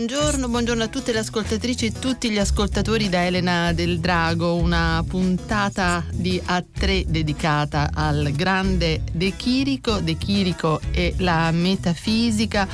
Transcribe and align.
Buongiorno, 0.00 0.48
buongiorno, 0.48 0.84
a 0.84 0.88
tutte 0.88 1.12
le 1.12 1.18
ascoltatrici 1.18 1.84
e 1.84 1.92
tutti 1.92 2.30
gli 2.30 2.38
ascoltatori 2.38 3.10
da 3.10 3.26
Elena 3.26 3.74
del 3.74 4.00
Drago, 4.00 4.54
una 4.54 5.04
puntata 5.06 6.02
di 6.10 6.40
A3 6.42 7.04
dedicata 7.04 7.90
al 7.92 8.32
grande 8.34 9.02
De 9.12 9.36
Chirico, 9.36 10.00
De 10.00 10.16
Chirico 10.16 10.80
e 10.90 11.14
la 11.18 11.50
metafisica 11.50 12.66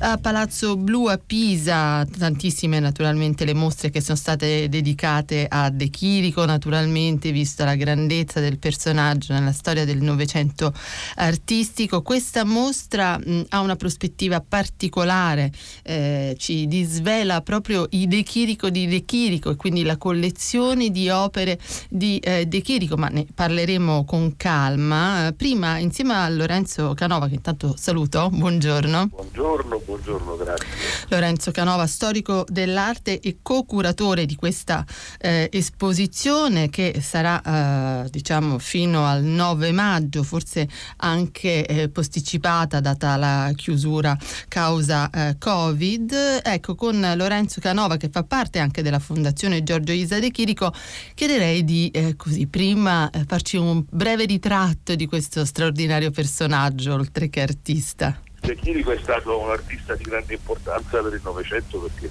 a 0.00 0.18
Palazzo 0.18 0.76
Blu 0.76 1.06
a 1.06 1.16
Pisa, 1.16 2.04
tantissime 2.04 2.80
naturalmente 2.80 3.46
le 3.46 3.54
mostre 3.54 3.88
che 3.88 4.02
sono 4.02 4.18
state 4.18 4.68
dedicate 4.68 5.46
a 5.48 5.70
De 5.70 5.88
Chirico, 5.88 6.44
naturalmente 6.44 7.32
vista 7.32 7.64
la 7.64 7.76
grandezza 7.76 8.40
del 8.40 8.58
personaggio 8.58 9.32
nella 9.32 9.52
storia 9.52 9.86
del 9.86 10.02
Novecento 10.02 10.74
artistico. 11.14 12.02
Questa 12.02 12.44
mostra 12.44 13.16
mh, 13.16 13.46
ha 13.48 13.60
una 13.60 13.76
prospettiva 13.76 14.44
particolare, 14.46 15.50
eh, 15.82 16.36
ci 16.38 16.66
disvela 16.74 17.40
proprio 17.40 17.86
i 17.90 18.08
De 18.08 18.24
Chirico 18.24 18.68
di 18.68 18.88
De 18.88 19.04
Chirico 19.04 19.50
e 19.50 19.56
quindi 19.56 19.84
la 19.84 19.96
collezione 19.96 20.90
di 20.90 21.08
opere 21.08 21.56
di 21.88 22.18
eh, 22.18 22.46
De 22.46 22.60
Chirico, 22.62 22.96
ma 22.96 23.06
ne 23.08 23.26
parleremo 23.32 24.04
con 24.04 24.34
calma. 24.36 25.32
prima 25.36 25.78
insieme 25.78 26.14
a 26.14 26.28
Lorenzo 26.28 26.94
Canova, 26.94 27.28
che 27.28 27.34
intanto 27.34 27.74
saluto, 27.76 28.28
buongiorno. 28.28 29.06
Buongiorno, 29.06 29.82
buongiorno, 29.84 30.36
grazie. 30.36 30.66
Lorenzo 31.08 31.52
Canova, 31.52 31.86
storico 31.86 32.44
dell'arte 32.48 33.20
e 33.20 33.38
co-curatore 33.40 34.26
di 34.26 34.34
questa 34.34 34.84
eh, 35.20 35.48
esposizione 35.52 36.70
che 36.70 37.00
sarà 37.00 38.02
eh, 38.04 38.10
diciamo 38.10 38.58
fino 38.58 39.06
al 39.06 39.22
9 39.22 39.70
maggio, 39.70 40.24
forse 40.24 40.68
anche 40.96 41.66
eh, 41.66 41.88
posticipata 41.88 42.80
data 42.80 43.16
la 43.16 43.52
chiusura 43.54 44.16
causa 44.48 45.08
eh, 45.10 45.36
Covid. 45.38 46.40
Ecco, 46.42 46.63
con 46.74 46.98
Lorenzo 47.14 47.60
Canova, 47.60 47.98
che 47.98 48.08
fa 48.10 48.22
parte 48.22 48.58
anche 48.58 48.80
della 48.80 48.98
Fondazione 48.98 49.62
Giorgio 49.62 49.92
Isa 49.92 50.18
De 50.18 50.30
Chirico, 50.30 50.72
chiederei 51.14 51.62
di 51.64 51.90
eh, 51.90 52.16
così 52.16 52.46
prima 52.46 53.10
eh, 53.10 53.24
farci 53.26 53.58
un 53.58 53.84
breve 53.86 54.24
ritratto 54.24 54.94
di 54.94 55.06
questo 55.06 55.44
straordinario 55.44 56.10
personaggio, 56.10 56.94
oltre 56.94 57.28
che 57.28 57.42
artista. 57.42 58.18
De 58.40 58.56
Chirico 58.56 58.90
è 58.92 58.98
stato 59.02 59.38
un 59.38 59.50
artista 59.50 59.94
di 59.94 60.04
grande 60.04 60.32
importanza 60.32 61.02
per 61.02 61.12
il 61.12 61.20
Novecento 61.22 61.80
perché 61.80 62.10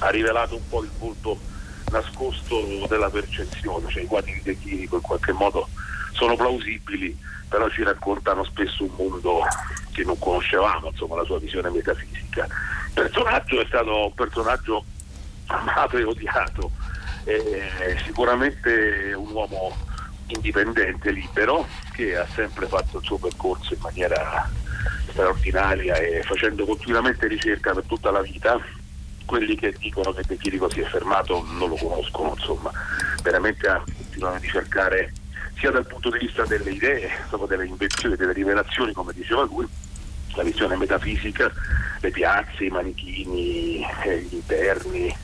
ha 0.00 0.08
rivelato 0.10 0.56
un 0.56 0.68
po' 0.68 0.82
il 0.82 0.90
volto 0.98 1.38
nascosto 1.92 2.86
della 2.88 3.10
percezione, 3.10 3.88
cioè 3.88 4.02
i 4.02 4.06
quadri 4.06 4.32
di 4.32 4.42
De 4.42 4.58
Chirico 4.58 4.96
in 4.96 5.02
qualche 5.02 5.32
modo 5.32 5.68
sono 6.16 6.34
plausibili, 6.34 7.16
però 7.48 7.68
ci 7.68 7.84
raccontano 7.84 8.42
spesso 8.44 8.82
un 8.82 8.90
mondo 8.96 9.42
che 9.92 10.02
non 10.02 10.18
conoscevamo, 10.18 10.88
insomma 10.88 11.16
la 11.16 11.24
sua 11.24 11.38
visione 11.38 11.70
metafisica 11.70 12.48
personaggio 12.96 13.60
è 13.60 13.66
stato 13.66 14.06
un 14.06 14.14
personaggio 14.14 14.84
amato 15.48 15.98
e 15.98 16.04
odiato, 16.04 16.70
eh, 17.24 17.96
sicuramente 18.04 19.12
un 19.14 19.30
uomo 19.30 19.76
indipendente, 20.28 21.10
libero, 21.10 21.66
che 21.92 22.16
ha 22.16 22.26
sempre 22.34 22.66
fatto 22.66 22.98
il 22.98 23.04
suo 23.04 23.18
percorso 23.18 23.74
in 23.74 23.80
maniera 23.80 24.50
straordinaria 25.10 25.96
e 25.96 26.22
facendo 26.22 26.64
continuamente 26.64 27.28
ricerca 27.28 27.74
per 27.74 27.84
tutta 27.84 28.10
la 28.10 28.22
vita. 28.22 28.58
Quelli 29.26 29.56
che 29.56 29.74
dicono 29.78 30.12
che 30.12 30.22
De 30.26 30.36
Chirico 30.36 30.70
si 30.70 30.80
è 30.80 30.84
fermato 30.84 31.44
non 31.58 31.68
lo 31.68 31.76
conoscono, 31.76 32.34
insomma, 32.36 32.70
veramente 33.22 33.66
ha 33.66 33.82
continuato 33.84 34.36
a 34.36 34.38
ricercare 34.38 35.12
sia 35.58 35.70
dal 35.70 35.86
punto 35.86 36.10
di 36.10 36.18
vista 36.18 36.44
delle 36.44 36.70
idee, 36.70 37.10
delle 37.48 37.66
invenzioni, 37.66 38.16
delle 38.16 38.32
rivelazioni, 38.32 38.92
come 38.92 39.12
diceva 39.12 39.44
lui, 39.44 39.66
la 40.34 40.42
visione 40.42 40.76
metafisica, 40.76 41.50
le 42.00 42.10
piazze, 42.10 42.64
i 42.64 42.68
manichini, 42.68 43.84
eh, 44.04 44.20
gli 44.20 44.34
interni, 44.34 45.14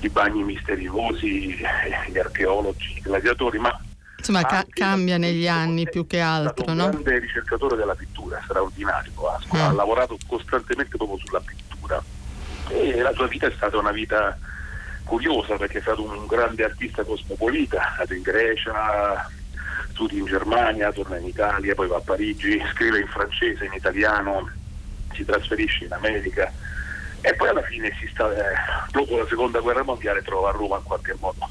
i 0.00 0.08
bagni 0.08 0.42
misteriosi, 0.42 1.56
eh, 1.56 2.10
gli 2.10 2.18
archeologi, 2.18 2.96
i 2.96 3.00
gladiatori, 3.00 3.58
ma 3.58 3.80
Insomma, 4.18 4.42
ca- 4.42 4.66
cambia 4.68 5.16
negli 5.16 5.46
anni 5.46 5.88
più 5.88 6.06
che 6.08 6.18
altro, 6.18 6.66
è 6.66 6.74
no? 6.74 6.86
un 6.86 6.90
grande 6.90 7.20
ricercatore 7.20 7.76
della 7.76 7.94
pittura, 7.94 8.40
straordinario 8.42 9.12
Vasco, 9.14 9.56
mm. 9.56 9.60
ha 9.60 9.72
lavorato 9.72 10.18
costantemente 10.26 10.96
proprio 10.96 11.18
sulla 11.24 11.40
pittura 11.40 12.02
e 12.68 13.00
la 13.00 13.12
sua 13.12 13.28
vita 13.28 13.46
è 13.46 13.52
stata 13.54 13.78
una 13.78 13.92
vita 13.92 14.36
curiosa 15.04 15.56
perché 15.56 15.78
è 15.78 15.80
stato 15.80 16.02
un 16.02 16.26
grande 16.26 16.64
artista 16.64 17.04
cosmopolita, 17.04 17.78
è 17.78 17.94
stato 17.94 18.14
in 18.14 18.22
Grecia, 18.22 19.30
studi 19.98 20.18
in 20.18 20.26
Germania, 20.26 20.92
torna 20.92 21.16
in 21.16 21.26
Italia, 21.26 21.74
poi 21.74 21.88
va 21.88 21.96
a 21.96 22.00
Parigi, 22.00 22.62
scrive 22.72 23.00
in 23.00 23.08
francese, 23.08 23.64
in 23.64 23.72
italiano, 23.72 24.48
si 25.12 25.24
trasferisce 25.24 25.86
in 25.86 25.92
America 25.92 26.52
e 27.20 27.34
poi 27.34 27.48
alla 27.48 27.62
fine 27.62 27.90
sta, 28.08 28.32
eh, 28.32 28.54
dopo 28.92 29.18
la 29.18 29.26
seconda 29.26 29.58
guerra 29.58 29.82
mondiale 29.82 30.22
trova 30.22 30.50
a 30.50 30.52
Roma 30.52 30.76
in 30.76 30.84
qualche 30.84 31.16
modo 31.18 31.48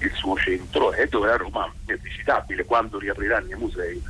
il 0.00 0.12
suo 0.14 0.36
centro 0.36 0.92
e 0.94 1.06
dove 1.06 1.30
a 1.30 1.36
Roma 1.36 1.72
è 1.84 1.94
visitabile 1.94 2.64
quando 2.64 2.98
riapriranno 2.98 3.52
i 3.52 3.56
musei 3.56 4.02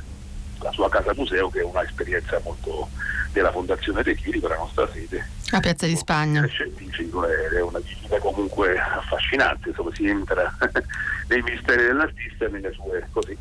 la 0.61 0.71
sua 0.71 0.89
casa 0.89 1.13
museo 1.13 1.51
che 1.51 1.59
è 1.59 1.63
un'esperienza 1.63 2.41
molto 2.43 2.89
della 3.31 3.51
Fondazione 3.51 4.01
De 4.01 4.15
Chirico, 4.15 4.47
la 4.47 4.57
nostra 4.57 4.89
sede. 4.91 5.23
A 5.51 5.59
Piazza 5.59 5.85
di 5.85 5.95
Spagna. 5.95 6.43
È 6.43 7.61
una 7.61 7.77
visita 7.77 8.17
comunque 8.17 8.75
affascinante, 8.75 9.69
insomma 9.69 9.93
si 9.93 10.07
entra 10.07 10.51
nei 11.29 11.43
misteri 11.43 11.83
dell'artista 11.83 12.45
e 12.45 12.49
nelle 12.49 12.71
sue 12.71 13.07
così 13.11 13.37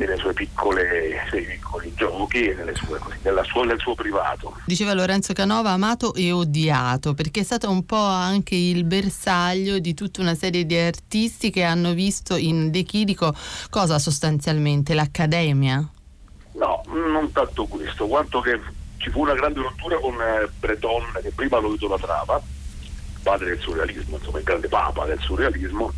nelle 0.00 0.16
sue 0.16 0.32
piccole, 0.32 1.28
nei 1.30 1.44
piccoli 1.44 1.92
giochi 1.94 2.44
e 2.48 2.74
sue, 2.74 2.98
così, 2.98 3.16
nella 3.22 3.44
sua, 3.44 3.64
nel 3.64 3.78
suo 3.78 3.94
privato. 3.94 4.56
Diceva 4.64 4.94
Lorenzo 4.94 5.34
Canova, 5.34 5.70
amato 5.70 6.14
e 6.14 6.32
odiato, 6.32 7.12
perché 7.12 7.40
è 7.40 7.42
stato 7.42 7.70
un 7.70 7.84
po' 7.84 7.96
anche 7.96 8.54
il 8.54 8.84
bersaglio 8.84 9.78
di 9.78 9.92
tutta 9.92 10.22
una 10.22 10.34
serie 10.34 10.64
di 10.64 10.74
artisti 10.74 11.50
che 11.50 11.64
hanno 11.64 11.92
visto 11.92 12.36
in 12.36 12.70
De 12.70 12.82
Chirico 12.82 13.34
cosa 13.68 13.98
sostanzialmente? 13.98 14.94
L'Accademia? 14.94 15.86
No, 16.52 16.82
non 16.86 17.30
tanto 17.32 17.66
questo, 17.66 18.06
quanto 18.06 18.40
che 18.40 18.58
ci 18.96 19.10
fu 19.10 19.20
una 19.20 19.34
grande 19.34 19.60
rottura 19.60 19.98
con 19.98 20.14
eh, 20.14 20.48
Breton 20.58 21.02
che 21.22 21.30
prima 21.34 21.58
lo 21.58 21.74
idolatrava, 21.74 22.40
padre 23.22 23.50
del 23.50 23.60
surrealismo, 23.60 24.16
insomma 24.16 24.38
il 24.38 24.44
grande 24.44 24.68
papa 24.68 25.04
del 25.04 25.20
surrealismo, 25.20 25.92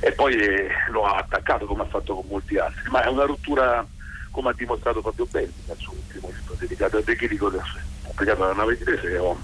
e 0.00 0.12
poi 0.12 0.34
eh, 0.34 0.68
lo 0.90 1.04
ha 1.04 1.16
attaccato 1.16 1.66
come 1.66 1.82
ha 1.82 1.86
fatto 1.86 2.14
con 2.14 2.24
molti 2.28 2.56
altri, 2.56 2.90
ma 2.90 3.02
è 3.02 3.08
una 3.08 3.24
rottura 3.24 3.86
come 4.30 4.50
ha 4.50 4.54
dimostrato 4.56 5.02
Fabio 5.02 5.26
Belli 5.26 5.52
nel 5.66 5.76
suo 5.76 5.92
ultimo 5.92 6.30
libro 6.34 6.54
dedicato 6.58 6.98
a 6.98 7.02
De 7.02 7.16
Chirico 7.16 7.50
pubblicato 8.02 8.40
dalla 8.40 8.54
nave 8.54 8.78
Teseo 8.78 9.38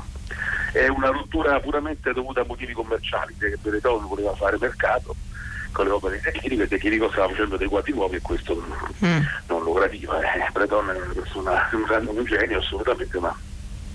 è 0.72 0.88
una 0.88 1.08
rottura 1.08 1.58
puramente 1.60 2.12
dovuta 2.12 2.42
a 2.42 2.44
motivi 2.44 2.72
commerciali 2.72 3.34
perché 3.36 3.56
Benetton 3.60 4.06
voleva 4.06 4.34
fare 4.34 4.58
mercato 4.58 5.14
con 5.72 5.86
le 5.86 5.90
opere 5.90 6.16
di 6.16 6.22
De 6.22 6.38
Chirico 6.38 6.62
e 6.62 6.68
De 6.68 6.78
Chirico 6.78 7.10
stava 7.10 7.28
facendo 7.28 7.56
dei 7.56 7.68
quadri 7.68 7.92
nuovi 7.92 8.16
e 8.16 8.20
questo 8.20 8.54
mm. 8.54 9.20
non 9.48 9.62
lo 9.62 9.72
gradiva 9.72 10.20
eh, 10.20 10.50
Breton 10.52 10.90
è 10.90 11.00
una 11.00 11.12
persona 11.12 11.68
un, 11.72 12.06
un 12.08 12.24
genio 12.24 12.58
assolutamente 12.58 13.18
ma 13.18 13.36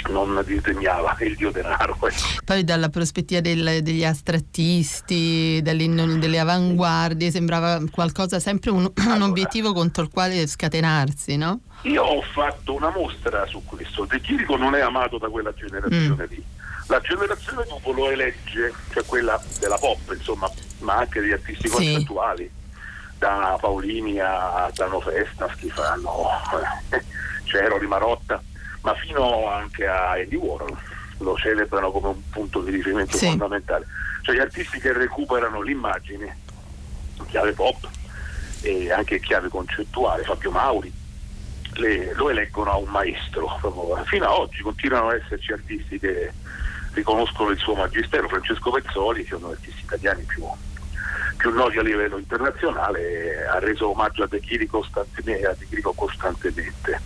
non 0.10 0.42
disegnava 0.46 1.16
il 1.22 1.36
dio 1.36 1.52
denaro. 1.52 1.98
Poi 2.44 2.64
dalla 2.64 2.90
prospettiva 2.90 3.42
del, 3.42 3.80
degli 3.82 4.04
astrattisti, 4.04 5.62
delle 5.62 6.40
avanguardie, 6.40 7.32
sembrava 7.32 7.82
qualcosa, 7.92 8.40
sempre 8.40 8.72
un, 8.72 8.90
allora, 8.96 9.16
un, 9.16 9.22
obiettivo 9.24 9.74
contro 9.74 10.04
il 10.04 10.10
quale 10.12 10.48
scatenarsi, 10.48 11.38
no? 11.38 11.62
Io 11.84 12.04
ho 12.04 12.22
fatto 12.22 12.74
una 12.74 12.90
mostra 12.90 13.46
su 13.46 13.64
questo. 13.66 14.06
De 14.06 14.22
Chirico 14.22 14.56
non 14.56 14.76
è 14.76 14.82
amato 14.82 15.18
da 15.18 15.30
quella 15.30 15.54
generazione 15.54 16.24
mm. 16.24 16.30
lì. 16.30 16.44
La 16.88 17.00
generazione 17.00 17.66
dopo 17.68 17.92
lo 17.92 18.10
elegge, 18.10 18.74
cioè 18.92 19.06
quella 19.06 19.42
della 19.60 19.78
pop, 19.78 20.14
insomma, 20.14 20.50
ma 20.80 20.98
anche 20.98 21.22
degli 21.22 21.32
artisti 21.32 21.70
sì. 21.70 21.74
concettuali, 21.74 22.52
da 23.18 23.58
Paolini 23.60 24.20
a 24.20 24.70
Dano 24.74 25.00
Festa, 25.00 25.50
Schifano, 25.56 26.28
Cero 27.46 27.80
di 27.80 27.88
Marotta 27.88 28.42
ma 28.82 28.94
fino 28.96 29.50
anche 29.50 29.88
a 29.88 30.18
Eddie 30.18 30.38
Warhol 30.38 30.78
lo 31.18 31.36
celebrano 31.38 31.92
come 31.92 32.08
un 32.10 32.30
punto 32.30 32.62
di 32.62 32.72
riferimento 32.72 33.18
sì. 33.18 33.28
fondamentale. 33.28 33.86
Cioè 34.22 34.36
gli 34.36 34.40
artisti 34.40 34.80
che 34.80 34.94
recuperano 34.94 35.62
l'immagine 35.62 36.38
in 37.18 37.26
chiave 37.28 37.54
pop 37.54 37.88
e 38.62 38.92
anche 38.92 39.20
chiave 39.20 39.50
concettuale, 39.50 40.24
Fabio 40.24 40.52
Mauri, 40.52 40.92
le, 41.74 42.14
lo 42.14 42.30
eleggono 42.30 42.72
a 42.72 42.78
un 42.78 42.90
maestro. 42.90 43.48
Fino 44.06 44.26
ad 44.26 44.32
oggi 44.32 44.62
continuano 44.62 45.10
ad 45.10 45.22
esserci 45.24 45.52
artisti 45.52 46.00
che 46.00 46.32
riconoscono 46.94 47.50
il 47.50 47.58
suo 47.58 47.76
magistero. 47.76 48.28
Francesco 48.28 48.72
Pezzoli, 48.72 49.24
che 49.24 49.32
è 49.32 49.36
uno 49.36 49.48
degli 49.48 49.58
artisti 49.58 49.84
italiani 49.84 50.24
più, 50.24 50.46
più 51.42 51.52
noti 51.52 51.80
a 51.80 51.82
livello 51.82 52.20
internazionale, 52.20 53.48
ha 53.48 53.58
reso 53.58 53.90
omaggio 53.90 54.22
a 54.24 54.28
De 54.28 54.40
Chirico 54.40 54.80
costantemente 55.94 57.02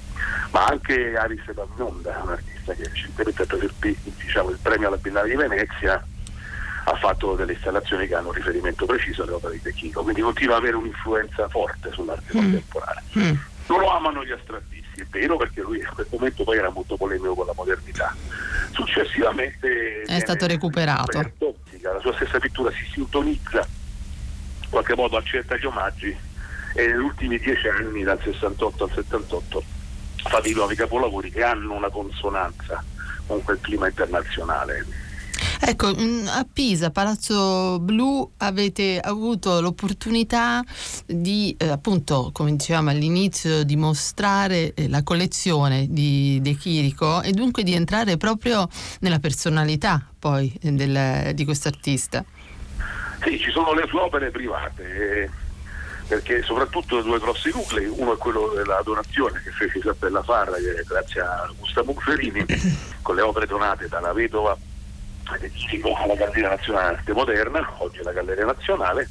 ma 0.51 0.65
anche 0.65 1.15
Aris 1.15 1.43
Pavnonda, 1.53 2.21
un 2.23 2.31
artista 2.31 2.73
che 2.73 2.83
recentemente 2.83 3.41
ha 3.41 3.45
preso 3.45 3.65
il, 3.65 3.97
diciamo, 4.21 4.49
il 4.49 4.57
premio 4.61 4.87
alla 4.87 4.97
Biennale 4.97 5.29
di 5.29 5.35
Venezia, 5.35 6.05
ha 6.87 6.95
fatto 6.95 7.35
delle 7.35 7.53
installazioni 7.53 8.07
che 8.07 8.15
hanno 8.15 8.27
un 8.27 8.33
riferimento 8.33 8.85
preciso 8.85 9.23
alle 9.23 9.33
opere 9.33 9.55
di 9.55 9.61
De 9.61 9.73
Chirico, 9.73 10.03
quindi 10.03 10.21
continua 10.21 10.55
ad 10.55 10.61
avere 10.61 10.77
un'influenza 10.77 11.47
forte 11.49 11.91
sull'arte 11.91 12.37
mm. 12.37 12.39
contemporanea. 12.39 13.03
Mm. 13.17 13.33
Non 13.67 13.79
lo 13.79 13.91
amano 13.91 14.23
gli 14.23 14.31
astrattisti, 14.31 15.01
è 15.01 15.05
vero 15.09 15.37
perché 15.37 15.61
lui 15.61 15.79
in 15.79 15.89
quel 15.93 16.07
momento 16.09 16.43
poi 16.43 16.57
era 16.57 16.69
molto 16.69 16.95
polemico 16.95 17.35
con 17.35 17.45
la 17.45 17.53
modernità. 17.55 18.15
Successivamente 18.71 20.01
è 20.03 20.19
stato 20.19 20.45
recuperato. 20.45 21.19
La 21.81 21.99
sua 21.99 22.13
stessa 22.15 22.39
pittura 22.39 22.71
si 22.71 22.85
sintonizza 22.91 23.67
in 24.65 24.69
qualche 24.69 24.95
modo 24.95 25.17
accetta 25.17 25.56
gli 25.56 25.65
omaggi 25.65 26.15
e 26.73 26.88
negli 26.88 27.03
ultimi 27.03 27.38
dieci 27.38 27.67
anni, 27.67 28.03
dal 28.03 28.19
68 28.21 28.83
al 28.83 28.91
78, 28.91 29.63
fa 30.17 30.41
dei 30.41 30.53
nuovi 30.53 30.75
capolavori 30.75 31.31
che 31.31 31.44
hanno 31.44 31.73
una 31.73 31.89
consonanza 31.89 32.83
con 33.25 33.41
quel 33.44 33.59
clima 33.62 33.88
internazionale. 33.88 34.85
Ecco, 35.59 35.95
mm, 35.95 36.27
a 36.27 36.45
Pisa, 36.51 36.91
Palazzo 36.91 37.79
Blu, 37.79 38.29
avete 38.38 39.00
avuto 39.00 39.62
l'opportunità 39.62 40.63
di, 41.06 41.56
eh, 41.57 41.69
appunto, 41.69 42.29
come 42.33 42.56
dicevamo 42.56 42.89
all'inizio, 42.89 43.63
di 43.63 43.75
mostrare 43.75 44.73
eh, 44.73 44.89
la 44.89 45.01
collezione 45.03 45.88
di 45.89 46.39
De 46.41 46.56
Chirico 46.56 47.21
e 47.21 47.31
dunque 47.31 47.63
di 47.63 47.73
entrare 47.73 48.18
proprio 48.18 48.68
nella 49.00 49.19
personalità 49.19 50.06
poi 50.19 50.53
del, 50.61 51.31
di 51.33 51.45
questo 51.45 51.68
artista. 51.68 52.23
Sì, 53.25 53.39
ci 53.39 53.50
sono 53.50 53.74
le 53.74 53.88
sue 53.88 54.01
opere 54.01 54.30
private. 54.30 55.31
Perché 56.07 56.44
soprattutto 56.44 57.01
due 57.01 57.18
grossi 57.18 57.50
nuclei, 57.51 57.88
uno 57.88 58.13
è 58.13 58.18
quello 58.18 58.54
della 58.56 58.80
donazione 58.83 59.42
che 59.44 59.50
fece 59.50 59.80
Isabella 59.80 60.22
Farra 60.22 60.57
grazie 60.86 61.22
a 61.22 61.50
Gustavo 61.57 61.94
Bufferini 61.94 62.45
con 63.01 63.16
le 63.16 63.24
opere 63.24 63.48
donate 63.48 63.88
dalla 63.88 64.13
vedova 64.13 64.56
alla 65.24 66.13
Galleria 66.13 66.50
Nazionale 66.50 66.98
Arte 66.98 67.13
Moderna, 67.13 67.74
oggi 67.80 68.04
la 68.04 68.12
Galleria 68.12 68.45
Nazionale, 68.45 69.10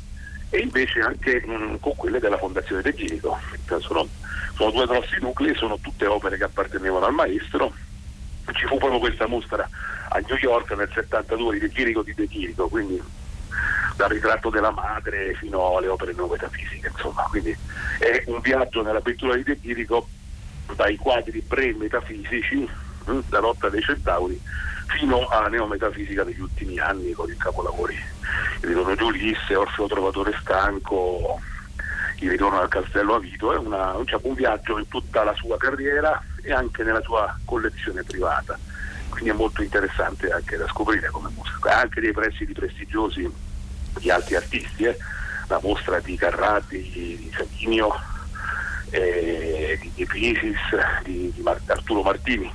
e 0.50 0.58
invece 0.60 1.00
anche 1.00 1.42
mh, 1.44 1.80
con 1.80 1.96
quelle 1.96 2.20
della 2.20 2.38
Fondazione 2.38 2.82
De 2.82 2.94
Chirico. 2.94 3.36
Sono, 3.80 4.06
sono 4.54 4.70
due 4.70 4.86
grossi 4.86 5.16
nuclei, 5.20 5.56
sono 5.56 5.76
tutte 5.80 6.06
opere 6.06 6.36
che 6.36 6.44
appartenevano 6.44 7.06
al 7.06 7.14
maestro. 7.14 7.72
Ci 8.52 8.66
fu 8.66 8.78
proprio 8.78 9.00
questa 9.00 9.26
mostra 9.26 9.68
a 10.10 10.20
New 10.20 10.36
York 10.36 10.70
nel 10.76 10.90
72 10.94 11.54
di 11.54 11.58
De 11.58 11.70
Chirico 11.70 12.02
di 12.02 12.14
De 12.14 12.28
Chirico, 12.28 12.68
quindi 12.68 13.02
dal 13.96 14.08
ritratto 14.08 14.50
della 14.50 14.70
madre 14.70 15.34
fino 15.34 15.76
alle 15.76 15.88
opere 15.88 16.12
neometafisiche, 16.14 16.90
insomma, 16.92 17.22
quindi 17.28 17.56
è 17.98 18.24
un 18.26 18.40
viaggio 18.40 18.82
nella 18.82 19.00
pittura 19.00 19.36
di 19.36 19.42
De 19.42 19.58
Chirico 19.58 20.08
dai 20.74 20.96
quadri 20.96 21.40
pre-metafisici, 21.40 22.68
hm, 23.04 23.20
la 23.28 23.38
lotta 23.40 23.68
dei 23.68 23.82
centauri, 23.82 24.40
fino 24.88 25.26
alla 25.28 25.48
neometafisica 25.48 26.24
degli 26.24 26.40
ultimi 26.40 26.78
anni 26.78 27.12
con 27.12 27.30
i 27.30 27.36
capolavori 27.36 27.96
il 28.60 28.68
ritorno 28.68 28.94
di 28.94 29.02
Ulisse, 29.02 29.54
Orfeo 29.54 29.86
Trovatore 29.86 30.36
Stanco, 30.40 31.38
il 32.20 32.30
ritorno 32.30 32.60
al 32.60 32.68
Castello 32.68 33.14
Avito, 33.14 33.52
è 33.52 33.56
una, 33.56 33.94
diciamo, 33.98 34.22
un 34.24 34.34
viaggio 34.34 34.78
in 34.78 34.88
tutta 34.88 35.24
la 35.24 35.34
sua 35.34 35.56
carriera 35.56 36.22
e 36.42 36.52
anche 36.52 36.82
nella 36.82 37.02
sua 37.02 37.36
collezione 37.44 38.02
privata, 38.02 38.58
quindi 39.10 39.30
è 39.30 39.34
molto 39.34 39.62
interessante 39.62 40.30
anche 40.30 40.56
da 40.56 40.66
scoprire 40.68 41.10
come 41.10 41.30
musica, 41.34 41.80
anche 41.80 42.00
dei 42.00 42.12
prestiti 42.12 42.52
prestigiosi 42.52 43.43
di 43.98 44.10
altri 44.10 44.36
artisti, 44.36 44.84
eh? 44.84 44.96
la 45.48 45.60
mostra 45.62 46.00
di 46.00 46.16
Carrati, 46.16 46.78
di 46.78 47.32
Satinio, 47.36 47.94
eh, 48.90 49.78
di 49.80 49.92
De 49.94 50.06
Pisis, 50.06 50.58
di, 51.04 51.32
di 51.32 51.42
Mar- 51.42 51.60
Arturo 51.66 52.02
Martini, 52.02 52.50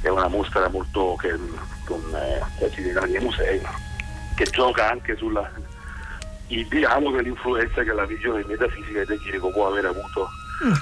è 0.00 0.08
una 0.08 0.28
mostra 0.28 0.68
molto 0.68 1.16
che, 1.16 1.34
con 1.84 2.02
eh, 2.14 2.70
dei 2.74 2.92
grandi 2.92 3.18
musei 3.18 3.60
che 4.34 4.44
gioca 4.44 4.90
anche 4.90 5.16
sul 5.16 5.40
dialogo 6.68 7.18
e 7.18 7.22
l'influenza 7.22 7.82
che 7.82 7.92
la 7.92 8.04
visione 8.04 8.44
metafisica 8.46 9.04
di 9.04 9.18
Chirico 9.18 9.50
può 9.50 9.68
aver 9.68 9.86
avuto 9.86 10.28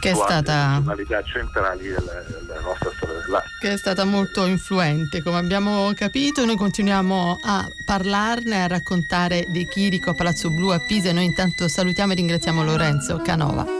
che 0.00 0.11
è 0.11 0.14
stata 0.14 0.82
centrali 1.25 1.88
della, 1.88 2.22
della, 2.46 2.61
nostra 2.61 2.90
storia 2.96 3.20
dell'arte. 3.20 3.49
Che 3.61 3.72
è 3.72 3.76
stata 3.76 4.05
molto 4.05 4.46
influente, 4.46 5.22
come 5.22 5.38
abbiamo 5.38 5.93
capito. 5.94 6.44
Noi 6.44 6.56
continuiamo 6.56 7.38
a 7.43 7.70
parlarne, 7.84 8.62
a 8.62 8.67
raccontare 8.67 9.46
di 9.49 9.67
Chirico 9.67 10.11
a 10.11 10.14
Palazzo 10.14 10.50
Blu 10.50 10.69
a 10.69 10.78
Pisa. 10.78 11.12
Noi 11.12 11.25
intanto 11.25 11.69
salutiamo 11.69 12.12
e 12.12 12.17
ringraziamo 12.17 12.64
Lorenzo 12.64 13.19
Canova. 13.19 13.80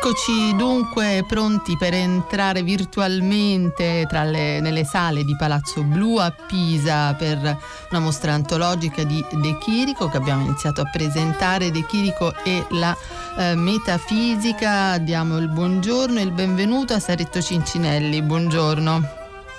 Eccoci 0.00 0.54
dunque 0.54 1.24
pronti 1.26 1.76
per 1.76 1.92
entrare 1.92 2.62
virtualmente 2.62 4.06
le, 4.08 4.60
nelle 4.60 4.84
sale 4.84 5.24
di 5.24 5.34
Palazzo 5.34 5.82
Blu 5.82 6.18
a 6.18 6.30
Pisa 6.30 7.14
per 7.14 7.58
una 7.90 8.00
mostra 8.00 8.32
antologica 8.32 9.02
di 9.02 9.22
De 9.32 9.58
Chirico 9.58 10.08
che 10.08 10.16
abbiamo 10.16 10.44
iniziato 10.44 10.82
a 10.82 10.88
presentare, 10.88 11.72
De 11.72 11.84
Chirico 11.84 12.32
e 12.44 12.64
la 12.70 12.96
eh, 13.38 13.56
metafisica. 13.56 14.98
Diamo 14.98 15.36
il 15.38 15.48
buongiorno 15.48 16.20
e 16.20 16.22
il 16.22 16.32
benvenuto 16.32 16.94
a 16.94 17.00
Saretto 17.00 17.42
Cincinelli. 17.42 18.22
Buongiorno. 18.22 19.17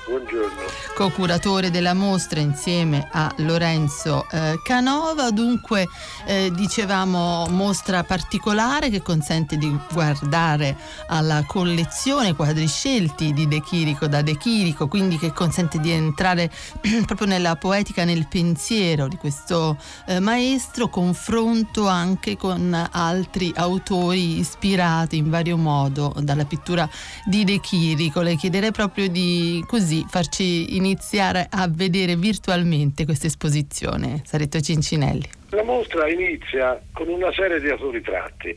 Buongiorno. 0.10 0.64
Co-curatore 0.96 1.70
della 1.70 1.94
mostra 1.94 2.40
insieme 2.40 3.08
a 3.12 3.32
Lorenzo 3.38 4.26
eh, 4.32 4.60
Canova, 4.64 5.30
dunque 5.30 5.88
eh, 6.26 6.52
dicevamo 6.52 7.46
mostra 7.50 8.04
particolare 8.04 8.90
che 8.90 9.04
consente 9.04 9.56
di 9.56 9.72
guardare 9.94 10.76
alla 11.10 11.44
collezione 11.46 12.34
quadri 12.34 12.68
scelti 12.68 13.34
di 13.34 13.48
De 13.48 13.62
Chirico 13.62 14.08
da 14.08 14.24
De 14.24 14.36
Chirico, 14.36 14.88
quindi 14.88 15.20
che 15.20 15.32
consente 15.32 15.80
di 15.80 15.92
entrare 15.92 16.52
proprio 17.06 17.28
nella 17.28 17.56
poetica, 17.56 18.04
nel 18.04 18.28
pensiero 18.28 19.08
di 19.08 19.16
questo 19.16 19.78
eh, 20.08 20.20
maestro, 20.20 20.90
confronto 20.90 21.88
anche 21.88 22.36
con 22.36 22.76
altri 22.92 23.54
autori 23.56 24.40
ispirati 24.40 25.18
in 25.18 25.30
vario 25.30 25.56
modo 25.56 26.16
dalla 26.18 26.46
pittura 26.46 26.90
di 27.26 27.44
De 27.44 27.60
Chirico. 27.60 28.22
Le 28.22 28.36
chiederei 28.36 28.72
proprio 28.72 29.08
di 29.08 29.64
così 29.68 29.98
farci 30.08 30.76
iniziare 30.76 31.48
a 31.50 31.68
vedere 31.70 32.16
virtualmente 32.16 33.06
questa 33.06 33.28
esposizione, 33.28 34.22
Saretto 34.26 34.60
Cincinelli? 34.60 35.28
La 35.50 35.64
mostra 35.64 36.08
inizia 36.10 36.82
con 36.94 37.08
una 37.08 37.32
serie 37.34 37.60
di 37.60 37.70
autoritratti, 37.70 38.56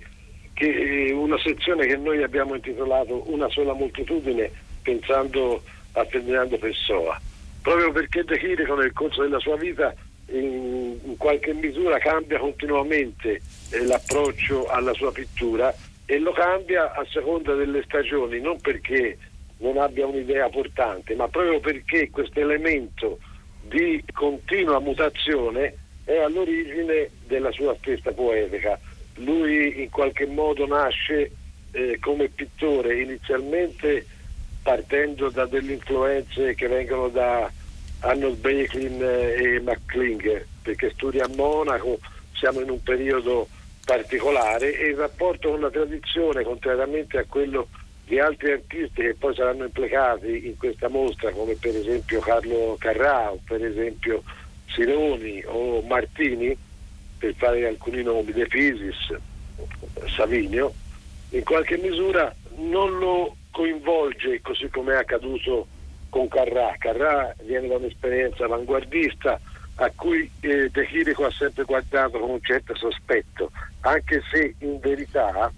che 0.53 1.09
è 1.09 1.13
una 1.13 1.39
sezione 1.39 1.87
che 1.87 1.97
noi 1.97 2.23
abbiamo 2.23 2.55
intitolato 2.55 3.31
Una 3.33 3.49
sola 3.49 3.73
moltitudine, 3.73 4.51
pensando 4.83 5.63
a 5.93 6.05
Ferdinando 6.05 6.59
Pessoa, 6.59 7.21
proprio 7.63 7.93
perché 7.93 8.25
De 8.25 8.39
Chirico 8.39 8.75
nel 8.75 8.93
corso 8.93 9.23
della 9.23 9.39
sua 9.39 9.57
vita 9.57 9.95
in, 10.33 10.99
in 11.05 11.17
qualche 11.17 11.53
misura 11.53 11.99
cambia 11.99 12.39
continuamente 12.39 13.41
eh, 13.71 13.85
l'approccio 13.85 14.69
alla 14.69 14.93
sua 14.95 15.13
pittura 15.13 15.75
e 16.05 16.19
lo 16.19 16.33
cambia 16.33 16.93
a 16.93 17.05
seconda 17.09 17.55
delle 17.55 17.83
stagioni, 17.85 18.41
non 18.41 18.61
perché 18.61 19.17
non 19.63 19.79
abbia 19.79 20.07
un'idea 20.07 20.49
portante, 20.49 21.15
ma 21.15 21.29
proprio 21.29 21.61
perché 21.61 22.11
questo 22.11 22.41
elemento 22.41 23.19
di 23.63 24.03
continua 24.13 24.81
mutazione 24.81 25.75
è 26.05 26.19
all'origine 26.19 27.09
della 27.27 27.53
sua 27.53 27.75
stessa 27.79 28.13
poetica. 28.13 28.79
Lui 29.17 29.83
in 29.83 29.91
qualche 29.91 30.27
modo 30.27 30.67
nasce 30.67 31.31
eh, 31.71 31.99
come 32.01 32.29
pittore 32.29 33.01
inizialmente 33.01 34.05
partendo 34.63 35.31
da 35.31 35.47
delle 35.47 35.75
influenze 35.75 36.55
che 36.55 36.67
vengono 36.67 37.09
da 37.09 37.51
Arnold 38.01 38.39
Backlin 38.39 39.01
e 39.01 39.61
McClinger, 39.61 40.45
perché 40.63 40.91
studia 40.91 41.25
a 41.25 41.31
Monaco, 41.37 42.01
siamo 42.33 42.61
in 42.61 42.71
un 42.71 42.83
periodo 42.83 43.47
particolare 43.85 44.77
e 44.77 44.89
il 44.89 44.97
rapporto 44.97 45.51
con 45.51 45.61
la 45.61 45.71
tradizione, 45.71 46.43
contrariamente 46.43 47.19
a 47.19 47.25
quello 47.29 47.69
di 48.05 48.19
altri 48.19 48.53
artisti 48.53 49.03
che 49.03 49.15
poi 49.15 49.35
saranno 49.35 49.65
implicati 49.65 50.47
in 50.47 50.57
questa 50.57 50.89
mostra, 50.89 51.31
come 51.31 51.55
per 51.55 51.77
esempio 51.77 52.21
Carlo 52.21 52.77
Carrà, 52.79 53.31
o 53.31 53.39
per 53.45 53.65
esempio 53.65 54.23
Sironi 54.67 55.43
o 55.47 55.81
Martini, 55.83 56.57
per 57.19 57.35
fare 57.37 57.67
alcuni 57.67 58.03
nomi, 58.03 58.33
De 58.33 58.47
Fisis, 58.47 59.15
Savinio, 60.09 60.75
in 61.31 61.45
qualche 61.45 61.79
misura 61.79 62.35
non 62.57 62.99
lo 62.99 63.37
coinvolge 63.51 64.41
così 64.41 64.69
come 64.69 64.95
è 64.95 64.97
accaduto 64.97 65.67
con 66.09 66.29
Carrà. 66.29 66.75
Carrà 66.79 67.35
viene 67.43 67.69
da 67.69 67.77
un'esperienza 67.77 68.45
avanguardista 68.45 69.41
a 69.77 69.91
cui 69.95 70.31
eh, 70.41 70.69
De 70.71 70.87
Chirico 70.87 71.25
ha 71.25 71.31
sempre 71.31 71.65
guardato 71.65 72.19
con 72.19 72.31
un 72.31 72.43
certo 72.43 72.75
sospetto, 72.75 73.51
anche 73.81 74.23
se 74.31 74.55
in 74.59 74.79
verità 74.81 75.51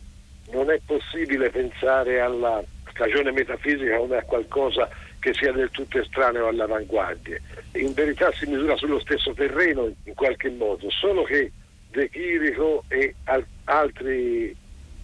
non 0.53 0.71
è 0.71 0.81
possibile 0.85 1.51
pensare 1.51 2.21
alla 2.21 2.63
stagione 2.91 3.33
metafisica 3.33 3.97
come 3.97 4.19
a 4.19 4.23
qualcosa 4.23 4.89
che 5.19 5.33
sia 5.33 5.53
del 5.53 5.71
tutto 5.71 5.99
estraneo 5.99 6.49
alle 6.49 6.63
avanguardie. 6.63 7.41
In 7.73 7.93
verità 7.95 8.31
si 8.33 8.47
misura 8.47 8.77
sullo 8.77 9.01
stesso 9.01 9.33
terreno 9.33 9.91
in 10.05 10.15
qualche 10.15 10.51
modo, 10.51 10.91
solo 10.91 11.23
che 11.23 11.53
De 11.91 12.11
Chirico 12.11 12.85
e 12.89 13.15
al- 13.25 13.47
altri 13.65 14.55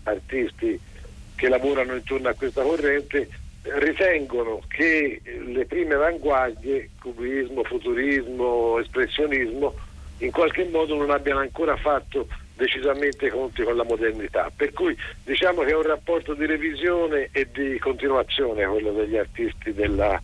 artisti 0.05 0.79
che 1.37 1.49
lavorano 1.49 1.95
intorno 1.95 2.29
a 2.29 2.35
questa 2.35 2.63
corrente 2.63 3.29
ritengono 3.63 4.63
che 4.69 5.21
le 5.25 5.65
prime 5.67 5.95
avanguardie, 5.95 6.91
cubismo, 7.01 7.63
futurismo, 7.65 8.79
espressionismo, 8.79 9.75
in 10.19 10.31
qualche 10.31 10.65
modo 10.65 10.97
non 10.97 11.11
abbiano 11.11 11.41
ancora 11.41 11.77
fatto 11.77 12.29
decisamente 12.61 13.31
conti 13.31 13.63
con 13.63 13.75
la 13.75 13.85
modernità. 13.85 14.51
Per 14.55 14.73
cui 14.75 14.95
diciamo 15.25 15.63
che 15.63 15.71
è 15.71 15.77
un 15.77 15.83
rapporto 15.83 16.35
di 16.35 16.45
revisione 16.45 17.31
e 17.33 17.49
di 17.51 17.79
continuazione 17.79 18.67
quello 18.67 18.93
degli 18.93 19.17
artisti 19.17 19.73
della 19.73 20.21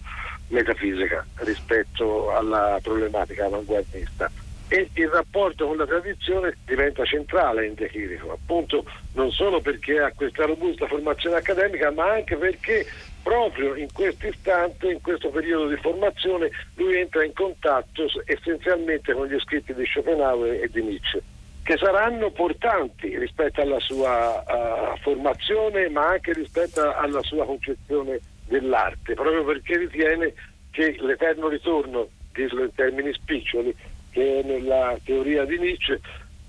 metafisica 0.48 1.26
rispetto 1.36 2.30
alla 2.30 2.78
problematica 2.82 3.46
avanguardista 3.46 4.30
e 4.68 4.90
il 4.92 5.08
rapporto 5.08 5.66
con 5.66 5.76
la 5.76 5.86
tradizione 5.86 6.56
diventa 6.64 7.04
centrale 7.04 7.66
in 7.66 7.74
De 7.74 7.88
Chirico, 7.88 8.32
appunto 8.32 8.84
non 9.12 9.30
solo 9.30 9.60
perché 9.60 10.00
ha 10.00 10.12
questa 10.12 10.44
robusta 10.44 10.86
formazione 10.88 11.36
accademica, 11.36 11.90
ma 11.92 12.12
anche 12.12 12.36
perché 12.36 12.84
proprio 13.22 13.76
in 13.76 13.88
questo 13.92 14.26
istante, 14.26 14.90
in 14.90 15.00
questo 15.00 15.30
periodo 15.30 15.68
di 15.68 15.76
formazione, 15.76 16.50
lui 16.74 16.96
entra 16.96 17.24
in 17.24 17.32
contatto 17.32 18.06
essenzialmente 18.24 19.12
con 19.12 19.26
gli 19.26 19.38
scritti 19.38 19.72
di 19.72 19.86
Schopenhauer 19.86 20.62
e 20.62 20.68
di 20.68 20.82
Nietzsche, 20.82 21.22
che 21.66 21.76
saranno 21.78 22.30
portanti 22.30 23.18
rispetto 23.18 23.60
alla 23.60 23.80
sua 23.80 24.40
uh, 24.46 24.96
formazione, 25.00 25.88
ma 25.88 26.10
anche 26.10 26.32
rispetto 26.32 26.94
alla 26.94 27.20
sua 27.24 27.44
concezione 27.44 28.20
dell'arte, 28.46 29.14
proprio 29.14 29.44
perché 29.44 29.76
ritiene 29.76 30.32
che 30.70 30.96
l'eterno 31.00 31.48
ritorno, 31.48 32.06
dirlo 32.32 32.62
in 32.62 32.72
termini 32.72 33.12
spiccioli, 33.12 33.74
che 34.12 34.42
nella 34.44 34.96
teoria 35.04 35.44
di 35.44 35.58
Nietzsche 35.58 35.98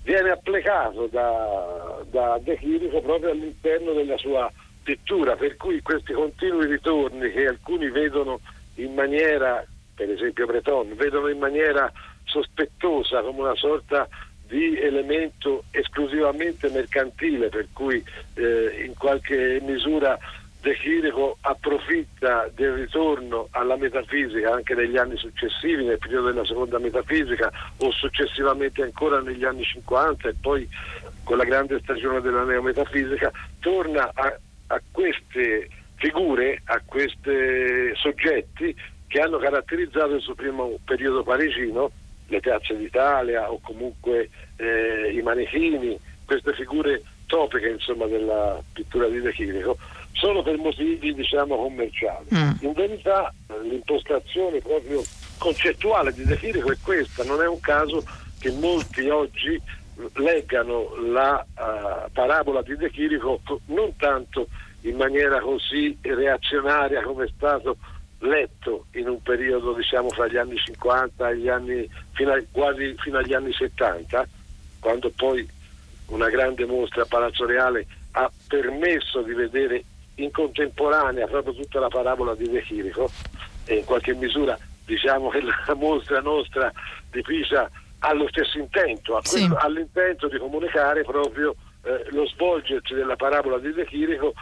viene 0.04 0.30
applicato 0.30 1.08
da, 1.08 2.00
da 2.08 2.38
De 2.40 2.56
Chirico 2.56 3.00
proprio 3.00 3.32
all'interno 3.32 3.94
della 3.94 4.16
sua 4.18 4.48
pittura, 4.84 5.34
per 5.34 5.56
cui 5.56 5.82
questi 5.82 6.12
continui 6.12 6.66
ritorni 6.66 7.28
che 7.32 7.48
alcuni 7.48 7.90
vedono 7.90 8.38
in 8.76 8.94
maniera, 8.94 9.66
per 9.96 10.10
esempio 10.12 10.46
Breton, 10.46 10.94
vedono 10.94 11.26
in 11.26 11.38
maniera 11.38 11.90
sospettosa 12.22 13.22
come 13.22 13.40
una 13.40 13.56
sorta 13.56 14.06
di 14.06 14.27
elemento 14.50 15.64
esclusivamente 15.70 16.68
mercantile, 16.70 17.48
per 17.48 17.68
cui 17.72 18.02
eh, 18.34 18.84
in 18.84 18.94
qualche 18.94 19.60
misura 19.62 20.18
De 20.60 20.74
Chirico 20.76 21.36
approfitta 21.42 22.50
del 22.52 22.72
ritorno 22.72 23.46
alla 23.52 23.76
metafisica 23.76 24.52
anche 24.52 24.74
negli 24.74 24.96
anni 24.96 25.16
successivi, 25.16 25.84
nel 25.84 25.98
periodo 25.98 26.32
della 26.32 26.44
seconda 26.44 26.78
metafisica 26.78 27.50
o 27.78 27.92
successivamente 27.92 28.82
ancora 28.82 29.20
negli 29.20 29.44
anni 29.44 29.62
50 29.62 30.28
e 30.28 30.34
poi 30.40 30.68
con 31.22 31.36
la 31.36 31.44
grande 31.44 31.78
stagione 31.80 32.20
della 32.20 32.42
neometafisica, 32.42 33.30
torna 33.60 34.10
a, 34.14 34.36
a 34.68 34.82
queste 34.90 35.68
figure, 35.96 36.60
a 36.64 36.80
questi 36.84 37.94
soggetti 37.94 38.74
che 39.06 39.20
hanno 39.20 39.38
caratterizzato 39.38 40.14
il 40.14 40.22
suo 40.22 40.34
primo 40.34 40.78
periodo 40.84 41.22
parigino, 41.22 41.90
le 42.28 42.40
piazze 42.40 42.76
d'Italia 42.76 43.50
o 43.50 43.58
comunque 43.60 44.30
eh, 44.56 45.12
i 45.12 45.20
manichini, 45.22 45.98
queste 46.24 46.52
figure 46.54 47.02
topiche 47.26 47.68
insomma, 47.68 48.06
della 48.06 48.60
pittura 48.72 49.08
di 49.08 49.20
De 49.20 49.32
Chirico 49.32 49.76
solo 50.12 50.42
per 50.42 50.56
motivi 50.58 51.14
diciamo 51.14 51.56
commerciali. 51.56 52.26
Mm. 52.34 52.50
In 52.60 52.72
verità 52.72 53.32
l'impostazione 53.62 54.60
proprio 54.60 55.02
concettuale 55.38 56.12
di 56.12 56.24
De 56.24 56.36
Chirico 56.36 56.72
è 56.72 56.76
questa, 56.82 57.24
non 57.24 57.40
è 57.40 57.46
un 57.46 57.60
caso 57.60 58.02
che 58.38 58.50
molti 58.50 59.08
oggi 59.08 59.60
leggano 60.14 60.94
la 61.10 61.44
uh, 61.54 62.10
parabola 62.12 62.62
di 62.62 62.76
De 62.76 62.90
Chirico 62.90 63.40
non 63.66 63.94
tanto 63.96 64.48
in 64.82 64.96
maniera 64.96 65.40
così 65.40 65.96
reazionaria 66.00 67.02
come 67.02 67.24
è 67.24 67.30
stato 67.34 67.76
letto 68.20 68.86
in 68.92 69.08
un 69.08 69.22
periodo 69.22 69.72
diciamo 69.74 70.08
fra 70.10 70.26
gli 70.26 70.36
anni 70.36 70.56
50 70.56 71.30
e 71.30 71.36
gli 71.36 71.48
anni 71.48 71.88
fino 72.12 72.32
a, 72.32 72.42
quasi 72.50 72.94
fino 72.98 73.18
agli 73.18 73.32
anni 73.32 73.52
70 73.52 74.26
quando 74.80 75.10
poi 75.14 75.48
una 76.06 76.28
grande 76.28 76.64
mostra 76.64 77.02
a 77.02 77.06
Palazzo 77.06 77.46
Reale 77.46 77.86
ha 78.12 78.30
permesso 78.48 79.22
di 79.22 79.34
vedere 79.34 79.84
in 80.16 80.30
contemporanea 80.32 81.26
proprio 81.26 81.54
tutta 81.54 81.78
la 81.78 81.88
parabola 81.88 82.34
di 82.34 82.48
De 82.48 82.62
Chirico 82.62 83.10
e 83.64 83.76
in 83.76 83.84
qualche 83.84 84.14
misura 84.14 84.58
diciamo 84.84 85.28
che 85.28 85.42
la 85.66 85.74
mostra 85.74 86.20
nostra 86.20 86.72
di 87.10 87.22
Pisa 87.22 87.70
ha 88.00 88.12
lo 88.12 88.28
stesso 88.28 88.58
intento, 88.58 89.16
ha 89.16 89.22
quello, 89.22 89.58
sì. 89.58 89.66
all'intento 89.66 90.28
di 90.28 90.38
comunicare 90.38 91.02
proprio 91.02 91.54
eh, 91.82 92.06
lo 92.10 92.26
svolgersi 92.26 92.94
della 92.94 93.16
parabola 93.16 93.58
di 93.58 93.72
De 93.72 93.84
Chirico 93.86 94.32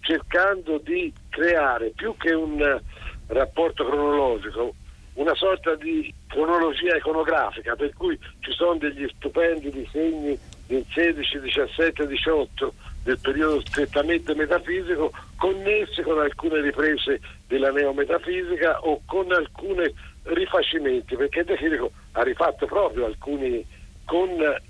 cercando 0.00 0.78
di 0.78 1.12
creare 1.28 1.92
più 1.94 2.14
che 2.16 2.32
un 2.32 2.80
rapporto 3.28 3.84
cronologico 3.84 4.74
una 5.14 5.34
sorta 5.34 5.74
di 5.76 6.12
cronologia 6.26 6.96
iconografica 6.96 7.74
per 7.74 7.92
cui 7.94 8.18
ci 8.40 8.52
sono 8.52 8.76
degli 8.76 9.06
stupendi 9.16 9.70
disegni 9.70 10.38
del 10.66 10.84
16, 10.92 11.40
17, 11.40 12.06
18 12.06 12.74
del 13.02 13.18
periodo 13.20 13.60
strettamente 13.60 14.34
metafisico 14.34 15.12
connessi 15.36 16.02
con 16.02 16.18
alcune 16.18 16.60
riprese 16.60 17.20
della 17.46 17.70
neometafisica 17.70 18.80
o 18.80 19.00
con 19.06 19.32
alcuni 19.32 19.90
rifacimenti, 20.24 21.16
perché 21.16 21.44
De 21.44 21.56
Chirico 21.56 21.92
ha 22.12 22.22
rifatto 22.22 22.66
proprio 22.66 23.06
alcuni 23.06 23.64
con 24.04 24.28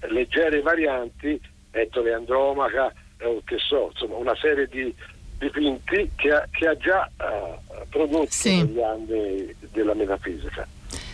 leggere 0.08 0.60
varianti, 0.60 1.40
Ettore 1.70 2.12
Andromaca, 2.12 2.92
eh, 3.18 3.40
che 3.44 3.56
so, 3.58 3.90
insomma 3.92 4.16
una 4.16 4.36
serie 4.36 4.68
di 5.38 5.46
dipinti 5.46 6.10
che 6.16 6.32
ha, 6.32 6.48
che 6.50 6.68
ha 6.68 6.76
già 6.76 7.10
uh, 7.18 7.86
prodotto 7.88 8.30
sì. 8.30 8.56
negli 8.56 8.80
anni 8.80 9.54
della 9.72 9.94
metafisica. 9.94 10.66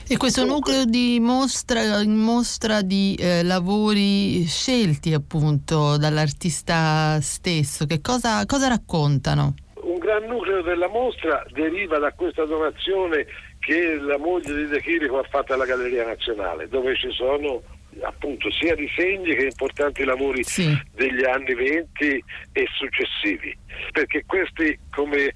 E 0.09 0.17
questo 0.17 0.45
nucleo 0.45 0.85
di 0.85 1.19
mostra, 1.21 2.05
mostra 2.05 2.83
di 2.83 3.17
eh, 3.19 3.43
lavori 3.43 4.45
scelti 4.45 5.15
appunto 5.15 5.97
dall'artista 5.97 7.19
stesso, 7.21 7.87
che 7.87 8.01
cosa, 8.03 8.45
cosa 8.45 8.69
raccontano? 8.69 9.55
Un 9.75 9.99
gran 9.99 10.25
nucleo 10.25 10.61
della 10.63 10.89
mostra 10.89 11.43
deriva 11.53 11.99
da 11.99 12.13
questa 12.13 12.45
donazione 12.45 13.27
che 13.61 13.97
la 13.97 14.19
moglie 14.19 14.55
di 14.55 14.67
De 14.67 14.83
Chirico 14.83 15.19
ha 15.19 15.27
fatto 15.31 15.55
alla 15.55 15.65
Galleria 15.65 16.05
Nazionale, 16.05 16.69
dove 16.69 16.95
ci 16.97 17.11
sono 17.13 17.63
appunto 18.01 18.51
sia 18.51 18.75
disegni 18.75 19.35
che 19.35 19.45
importanti 19.45 20.05
lavori 20.05 20.43
sì. 20.45 20.77
degli 20.95 21.25
anni 21.25 21.55
20 21.55 22.25
e 22.53 22.67
successivi, 22.75 23.57
perché 23.93 24.25
questi, 24.27 24.79
come 24.91 25.33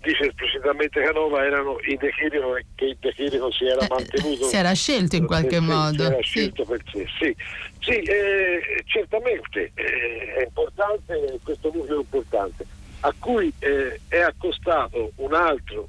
dice 0.00 0.26
esplicitamente 0.26 1.02
Canova, 1.02 1.44
erano 1.44 1.78
i 1.80 1.96
De 1.96 2.10
Chirico 2.12 2.56
che 2.74 2.84
il 2.84 2.96
De 3.00 3.12
Chirico 3.12 3.50
si 3.50 3.66
era 3.66 3.84
eh, 3.84 3.88
mantenuto. 3.88 4.44
si 4.44 4.56
era 4.56 4.72
scelto 4.72 5.16
in 5.16 5.26
qualche 5.26 5.60
modo. 5.60 6.04
Si 6.04 6.12
era 6.12 6.20
scelto 6.20 6.64
sì. 6.64 6.70
per 6.70 6.82
sé, 6.92 7.06
sì. 7.18 7.36
sì 7.80 7.98
eh, 8.00 8.82
certamente 8.86 9.72
eh, 9.74 10.34
è 10.38 10.42
importante 10.44 11.38
questo 11.42 11.70
nucleo 11.74 12.00
importante 12.00 12.64
a 13.00 13.14
cui 13.16 13.52
eh, 13.60 14.00
è 14.08 14.18
accostato 14.18 15.12
un 15.16 15.32
altro 15.32 15.88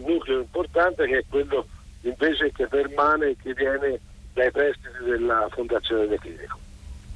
nucleo 0.00 0.40
importante 0.40 1.06
che 1.06 1.18
è 1.18 1.24
quello 1.28 1.66
invece 2.02 2.52
che 2.52 2.66
permane 2.66 3.30
e 3.30 3.36
che 3.42 3.52
viene 3.52 4.00
dai 4.36 4.50
prestiti 4.50 5.02
della 5.02 5.48
Fondazione 5.50 6.06
De 6.08 6.18
Clinico. 6.18 6.58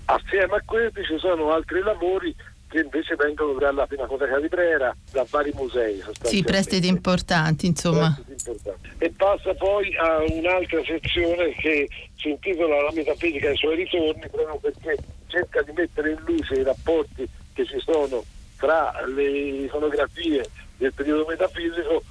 Assieme 0.06 0.56
a 0.56 0.62
questi 0.64 1.04
ci 1.04 1.18
sono 1.18 1.52
altri 1.52 1.80
lavori 1.82 2.34
che 2.66 2.80
invece 2.80 3.14
vengono 3.14 3.58
dalla 3.58 3.86
Pinacoteca 3.86 4.40
di 4.40 4.48
Brera, 4.48 4.96
da 5.12 5.26
vari 5.28 5.52
musei. 5.54 6.02
Sì, 6.22 6.42
prestiti 6.42 6.86
importanti, 6.86 7.66
insomma. 7.66 8.18
Prestiti 8.24 8.50
importanti. 8.50 8.88
E 8.98 9.10
passa 9.10 9.54
poi 9.54 9.94
a 9.96 10.24
un'altra 10.30 10.82
sezione 10.82 11.50
che 11.56 11.88
si 12.16 12.30
intitola 12.30 12.82
La 12.82 12.92
metafisica 12.92 13.48
e 13.48 13.52
i 13.52 13.56
suoi 13.56 13.76
ritorni, 13.76 14.28
proprio 14.30 14.56
perché 14.56 14.96
cerca 15.26 15.60
di 15.62 15.72
mettere 15.72 16.12
in 16.12 16.22
luce 16.24 16.54
i 16.54 16.62
rapporti 16.62 17.28
che 17.52 17.66
ci 17.66 17.78
sono 17.80 18.24
tra 18.56 18.94
le 19.14 19.28
iconografie 19.64 20.48
del 20.78 20.92
periodo 20.94 21.26
metafisico 21.28 22.02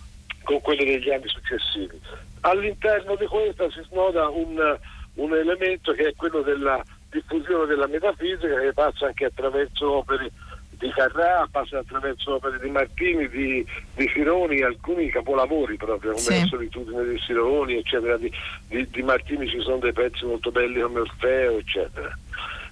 con 0.43 0.61
quelle 0.61 0.85
degli 0.85 1.09
anni 1.09 1.27
successivi. 1.27 1.99
All'interno 2.41 3.15
di 3.15 3.25
questa 3.25 3.69
si 3.71 3.81
snoda 3.89 4.29
un, 4.29 4.77
un 5.19 5.35
elemento 5.35 5.91
che 5.93 6.09
è 6.09 6.15
quello 6.15 6.41
della 6.41 6.83
diffusione 7.09 7.65
della 7.65 7.87
metafisica 7.87 8.59
che 8.59 8.73
passa 8.73 9.07
anche 9.07 9.25
attraverso 9.25 9.97
opere 9.97 10.31
di 10.79 10.89
Carrà, 10.91 11.47
passa 11.51 11.79
attraverso 11.79 12.35
opere 12.35 12.57
di 12.59 12.69
Martini, 12.69 13.27
di, 13.27 13.65
di 13.95 14.07
Fironi, 14.07 14.61
alcuni 14.61 15.09
capolavori 15.09 15.75
proprio 15.75 16.11
come 16.11 16.23
sì. 16.23 16.39
la 16.39 16.45
solitudine 16.45 17.05
di 17.05 17.19
Sironi, 17.19 17.75
eccetera. 17.75 18.17
Di, 18.17 18.31
di, 18.67 18.87
di, 18.89 19.01
Martini 19.03 19.47
ci 19.47 19.59
sono 19.59 19.79
dei 19.79 19.91
pezzi 19.91 20.23
molto 20.25 20.51
belli 20.51 20.79
come 20.79 21.01
Orfeo, 21.01 21.57
eccetera. 21.57 22.17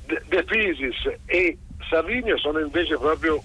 De, 0.05 0.21
De 0.27 0.43
Pisis 0.43 1.17
e 1.25 1.57
Savinio 1.89 2.37
sono 2.37 2.59
invece 2.59 2.97
proprio 2.97 3.41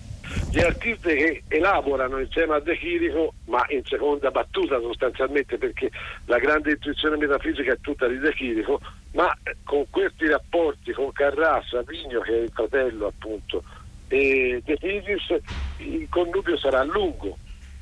gli 0.52 0.60
artisti 0.60 1.14
che 1.14 1.42
elaborano 1.48 2.18
insieme 2.18 2.56
a 2.56 2.60
De 2.60 2.76
Chirico, 2.76 3.32
ma 3.46 3.64
in 3.70 3.82
seconda 3.86 4.30
battuta 4.30 4.78
sostanzialmente 4.80 5.56
perché 5.56 5.90
la 6.26 6.38
grande 6.38 6.72
intuizione 6.72 7.16
metafisica 7.16 7.72
è 7.72 7.78
tutta 7.80 8.06
di 8.06 8.18
De 8.18 8.34
Chirico, 8.34 8.78
ma 9.12 9.34
con 9.64 9.86
questi 9.88 10.26
rapporti 10.26 10.92
con 10.92 11.10
Carrà, 11.12 11.62
Savigno 11.66 12.20
che 12.20 12.34
è 12.34 12.42
il 12.42 12.50
fratello 12.52 13.06
appunto, 13.06 13.64
e 14.08 14.60
De 14.62 14.76
Chirico, 14.76 15.40
il 15.78 16.06
connubio 16.10 16.58
sarà 16.58 16.82
lungo 16.82 17.38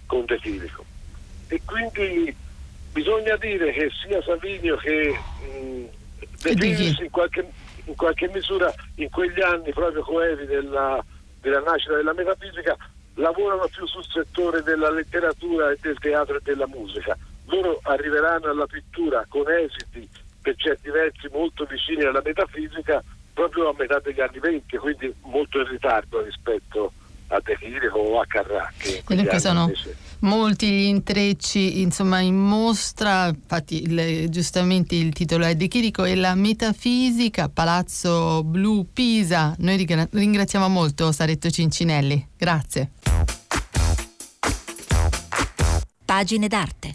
con 0.07 0.25
De 0.27 0.39
Chirico. 0.39 0.85
E 1.49 1.61
quindi 1.65 2.33
bisogna 2.93 3.35
dire 3.35 3.73
che 3.73 3.91
sia 4.01 4.23
Savigno 4.23 4.77
che 4.77 5.11
mh, 5.11 5.85
De 6.41 6.55
Chirico 6.55 7.03
in 7.03 7.11
qualche, 7.11 7.51
in 7.87 7.97
qualche 7.97 8.31
misura 8.33 8.73
in 8.95 9.11
quegli 9.11 9.41
anni 9.41 9.73
proprio 9.73 10.03
coevi 10.03 10.47
della 10.47 11.05
della 11.41 11.61
nascita 11.61 11.97
della 11.97 12.13
metafisica 12.13 12.77
lavorano 13.15 13.69
più 13.69 13.87
sul 13.87 14.05
settore 14.05 14.63
della 14.63 14.91
letteratura 14.91 15.71
e 15.71 15.79
del 15.81 15.99
teatro 15.99 16.37
e 16.37 16.41
della 16.43 16.67
musica. 16.67 17.17
Loro 17.47 17.81
arriveranno 17.83 18.51
alla 18.51 18.67
pittura 18.67 19.25
con 19.29 19.51
esiti 19.51 20.09
per 20.41 20.55
certi 20.57 20.91
versi 20.91 21.29
molto 21.33 21.65
vicini 21.65 22.05
alla 22.05 22.23
metafisica 22.25 23.03
proprio 23.33 23.71
a 23.71 23.75
metà 23.77 23.99
degli 24.01 24.21
anni 24.21 24.39
20, 24.39 24.77
quindi 24.77 25.15
molto 25.23 25.61
in 25.61 25.69
ritardo 25.69 26.23
rispetto 26.23 26.93
a 27.29 27.41
De 27.43 27.57
Chirico 27.57 27.99
o 27.99 28.21
a 28.21 28.27
Carracchi. 28.27 29.03
Dunque 29.07 29.39
sono 29.39 29.63
invece... 29.63 29.97
molti 30.21 30.69
gli 30.71 30.85
intrecci 30.85 31.81
insomma, 31.81 32.21
in 32.21 32.37
mostra, 32.37 33.29
infatti 33.29 33.83
il, 33.83 34.29
giustamente 34.29 34.95
il 34.95 35.13
titolo 35.13 35.45
è 35.45 35.55
De 35.55 35.69
Chirico 35.69 36.05
e 36.05 36.15
la 36.15 36.35
metafisica, 36.35 37.49
Palazzo 37.49 38.43
Blu 38.45 38.87
Pisa. 38.93 39.55
Noi 39.59 39.87
ringraziamo 40.11 40.69
molto 40.69 41.13
Saretto 41.13 41.51
Cincinelli, 41.51 42.29
grazie. 42.37 42.91
Pagine 46.05 46.49
d'arte. 46.49 46.95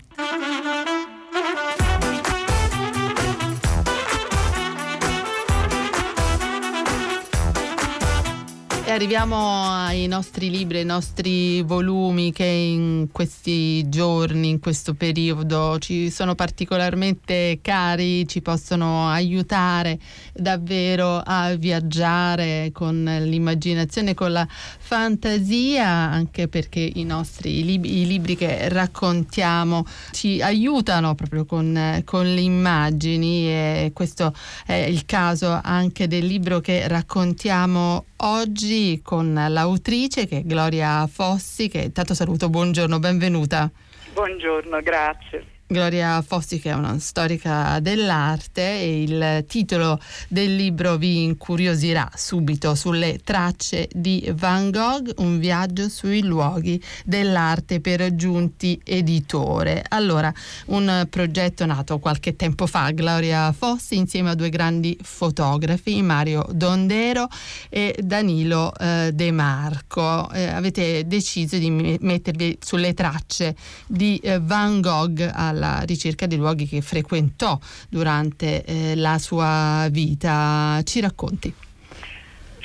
Arriviamo 8.96 9.74
ai 9.74 10.08
nostri 10.08 10.50
libri, 10.50 10.78
ai 10.78 10.86
nostri 10.86 11.62
volumi 11.64 12.32
che 12.32 12.46
in 12.46 13.10
questi 13.12 13.90
giorni, 13.90 14.48
in 14.48 14.62
questo 14.62 14.94
periodo 14.94 15.78
ci 15.80 16.10
sono 16.10 16.34
particolarmente 16.34 17.60
cari, 17.62 18.26
ci 18.26 18.42
possono 18.42 19.10
aiutare 19.10 20.00
davvero 20.34 21.22
a 21.26 21.54
viaggiare 21.56 22.70
con 22.72 23.04
l'immaginazione, 23.04 24.14
con 24.14 24.32
la 24.32 24.48
fantasia, 24.50 25.90
anche 25.90 26.48
perché 26.48 26.90
i 26.94 27.04
nostri 27.04 27.66
libri, 27.66 28.00
i 28.00 28.08
libri 28.08 28.38
che 28.38 28.70
raccontiamo 28.70 29.86
ci 30.12 30.42
aiutano 30.42 31.16
proprio 31.16 31.44
con, 31.44 32.02
con 32.06 32.34
le 32.34 32.42
immagini 32.42 33.50
e 33.50 33.92
questo 33.94 34.34
è 34.66 34.74
il 34.74 35.06
caso 35.06 35.60
anche 35.62 36.08
del 36.08 36.26
libro 36.26 36.62
che 36.62 36.88
raccontiamo 36.88 38.06
oggi 38.18 39.02
con 39.04 39.34
l'autrice 39.34 40.28
che 40.28 40.40
è 40.40 40.44
Gloria 40.44 41.08
Fossi, 41.08 41.68
che 41.68 41.80
intanto 41.80 42.14
saluto, 42.14 42.50
buongiorno, 42.50 43.00
benvenuta. 43.00 43.70
Buongiorno, 44.14 44.82
grazie. 44.82 45.55
Gloria 45.68 46.22
Fossi 46.22 46.60
che 46.60 46.70
è 46.70 46.74
una 46.74 47.00
storica 47.00 47.80
dell'arte 47.80 48.62
e 48.62 49.02
il 49.02 49.46
titolo 49.48 50.00
del 50.28 50.56
libro 50.56 50.96
vi 50.96 51.24
incuriosirà 51.24 52.08
subito 52.14 52.76
sulle 52.76 53.20
tracce 53.24 53.90
di 53.92 54.32
Van 54.36 54.70
Gogh, 54.70 55.14
un 55.18 55.40
viaggio 55.40 55.90
sui 55.90 56.22
luoghi 56.22 56.80
dell'arte 57.04 57.82
per 57.82 58.16
Giunti 58.16 58.80
Editore. 58.84 59.84
Allora, 59.90 60.32
un 60.68 61.08
progetto 61.10 61.66
nato 61.66 61.98
qualche 61.98 62.36
tempo 62.36 62.68
fa, 62.68 62.92
Gloria 62.92 63.52
Fossi 63.52 63.98
insieme 63.98 64.30
a 64.30 64.36
due 64.36 64.50
grandi 64.50 64.96
fotografi, 65.02 66.00
Mario 66.04 66.46
Dondero 66.52 67.28
e 67.70 67.98
Danilo 68.04 68.72
eh, 68.78 69.10
De 69.16 69.32
Marco. 69.32 70.30
Eh, 70.30 70.46
avete 70.46 71.08
deciso 71.08 71.58
di 71.58 71.98
mettervi 72.00 72.60
sulle 72.62 72.94
tracce 72.94 73.56
di 73.88 74.18
eh, 74.18 74.40
Van 74.40 74.80
Gogh 74.80 75.54
alla 75.56 75.82
ricerca 75.86 76.28
dei 76.28 76.38
luoghi 76.38 76.68
che 76.68 76.82
frequentò 76.82 77.58
durante 77.90 78.64
eh, 78.64 78.96
la 78.96 79.18
sua 79.18 79.88
vita. 79.90 80.82
Ci 80.84 81.00
racconti? 81.00 81.54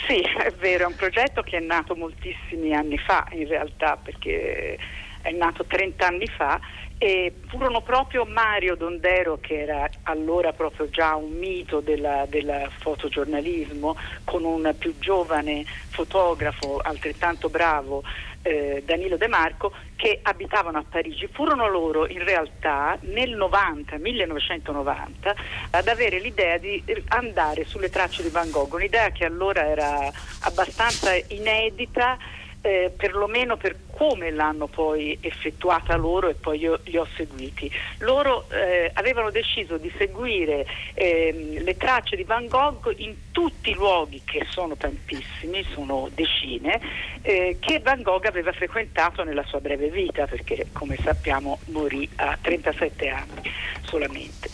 Sì, 0.06 0.20
è 0.42 0.52
vero, 0.58 0.84
è 0.84 0.86
un 0.86 0.96
progetto 0.96 1.42
che 1.42 1.58
è 1.58 1.60
nato 1.60 1.94
moltissimi 1.94 2.74
anni 2.74 2.98
fa 2.98 3.26
in 3.32 3.46
realtà 3.46 3.96
perché 3.96 4.76
è 5.22 5.30
nato 5.32 5.64
30 5.64 6.06
anni 6.06 6.26
fa 6.26 6.58
e 7.02 7.32
furono 7.48 7.80
proprio 7.80 8.26
Mario 8.26 8.74
Dondero, 8.74 9.38
che 9.40 9.62
era 9.62 9.88
allora 10.02 10.52
proprio 10.52 10.90
già 10.90 11.14
un 11.14 11.30
mito 11.30 11.80
del 11.80 12.68
fotogiornalismo, 12.78 13.96
con 14.24 14.44
un 14.44 14.74
più 14.78 14.94
giovane 14.98 15.64
fotografo 15.88 16.78
altrettanto 16.82 17.48
bravo, 17.48 18.02
eh, 18.42 18.82
Danilo 18.84 19.16
De 19.16 19.28
Marco, 19.28 19.72
che 19.96 20.20
abitavano 20.22 20.78
a 20.78 20.84
Parigi. 20.88 21.28
Furono 21.32 21.68
loro 21.68 22.06
in 22.08 22.24
realtà 22.24 22.98
nel 23.02 23.36
90, 23.36 23.98
1990 23.98 25.34
ad 25.70 25.88
avere 25.88 26.18
l'idea 26.18 26.58
di 26.58 26.82
andare 27.08 27.64
sulle 27.64 27.90
tracce 27.90 28.22
di 28.22 28.28
Van 28.28 28.50
Gogh, 28.50 28.72
un'idea 28.74 29.10
che 29.10 29.24
allora 29.24 29.66
era 29.66 30.10
abbastanza 30.40 31.14
inedita 31.28 32.16
eh, 32.62 32.92
perlomeno 32.96 33.56
per 33.56 33.76
come 34.00 34.30
l'hanno 34.30 34.66
poi 34.66 35.18
effettuata 35.20 35.94
loro 35.94 36.30
e 36.30 36.34
poi 36.34 36.58
io 36.58 36.80
li 36.84 36.96
ho 36.96 37.06
seguiti. 37.16 37.70
Loro 37.98 38.48
eh, 38.48 38.90
avevano 38.94 39.30
deciso 39.30 39.76
di 39.76 39.92
seguire 39.98 40.66
eh, 40.94 41.58
le 41.60 41.76
tracce 41.76 42.16
di 42.16 42.24
Van 42.24 42.46
Gogh 42.46 42.94
in 42.96 43.14
tutti 43.30 43.68
i 43.68 43.74
luoghi, 43.74 44.22
che 44.24 44.46
sono 44.48 44.74
tantissimi, 44.74 45.62
sono 45.74 46.08
decine, 46.14 46.80
eh, 47.20 47.58
che 47.60 47.80
Van 47.80 48.00
Gogh 48.00 48.24
aveva 48.24 48.52
frequentato 48.52 49.22
nella 49.22 49.44
sua 49.44 49.60
breve 49.60 49.90
vita, 49.90 50.26
perché 50.26 50.68
come 50.72 50.96
sappiamo 50.96 51.58
morì 51.66 52.08
a 52.16 52.38
37 52.40 53.08
anni 53.10 53.52
solamente. 53.82 54.48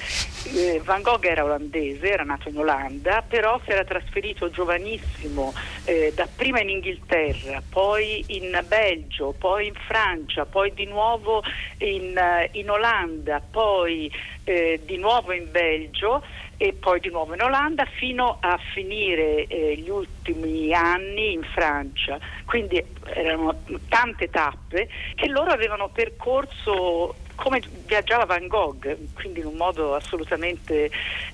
eh, 0.55 0.81
Van 0.83 1.03
Gogh 1.03 1.25
era 1.25 1.45
olandese, 1.45 2.11
era 2.11 2.25
nato 2.25 2.49
in 2.49 2.59
Olanda, 2.59 3.23
però 3.23 3.61
si 3.65 3.71
era 3.71 3.85
trasferito 3.85 4.51
giovanissimo 4.51 5.53
eh, 5.85 6.13
dapprima 6.15 6.61
in 6.61 6.71
Inghilterra, 6.71 7.63
poi 7.69 8.25
in 8.29 8.59
Belgio, 8.67 9.35
poi 9.38 9.68
in 9.68 9.75
Francia, 9.75 10.44
poi 10.46 10.72
di 10.75 10.87
nuovo 10.87 11.42
in, 11.79 12.16
eh, 12.16 12.49
in 12.53 12.70
Olanda, 12.70 13.40
poi 13.40 14.11
eh, 14.44 14.81
di 14.85 14.96
nuovo 14.96 15.33
in 15.33 15.51
Belgio 15.51 16.22
e 16.59 16.72
poi 16.72 17.01
di 17.01 17.11
nuovo 17.11 17.35
in 17.35 17.42
Olanda 17.42 17.85
fino 17.85 18.38
a 18.40 18.59
finire 18.72 19.46
eh, 19.46 19.77
gli 19.77 19.90
ultimi 19.90 20.72
anni 20.72 21.33
in 21.33 21.42
Francia. 21.42 22.18
Quindi 22.44 22.83
erano 23.05 23.62
tante 23.88 24.31
tappe 24.31 24.88
che 25.14 25.29
loro 25.29 25.51
avevano 25.51 25.88
percorso 25.88 27.14
come 27.35 27.61
viaggiava 27.87 28.25
Van 28.25 28.46
Gogh, 28.49 28.96
quindi 29.14 29.40
in 29.40 29.46
un 29.46 29.57
modo 29.57 29.94
assolutamente 29.94 30.90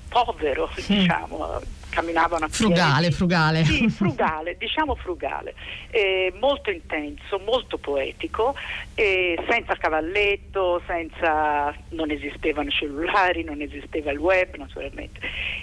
povero, 0.09 0.69
mm. 0.69 0.85
diciamo, 0.85 1.61
camminavano 1.93 2.45
a 2.45 2.47
frugale, 2.47 3.07
piedi. 3.07 3.15
frugale. 3.15 3.63
Sì, 3.63 3.89
frugale, 3.89 4.55
diciamo 4.59 4.95
frugale, 4.95 5.53
eh, 5.91 6.33
molto 6.39 6.71
intenso, 6.71 7.39
molto 7.39 7.77
poetico, 7.77 8.55
eh, 8.95 9.37
senza 9.47 9.75
cavalletto, 9.75 10.81
senza, 10.87 11.73
non 11.89 12.09
esistevano 12.11 12.69
cellulari, 12.69 13.43
non 13.43 13.61
esisteva 13.61 14.11
il 14.11 14.17
web 14.17 14.55
naturalmente. 14.55 15.19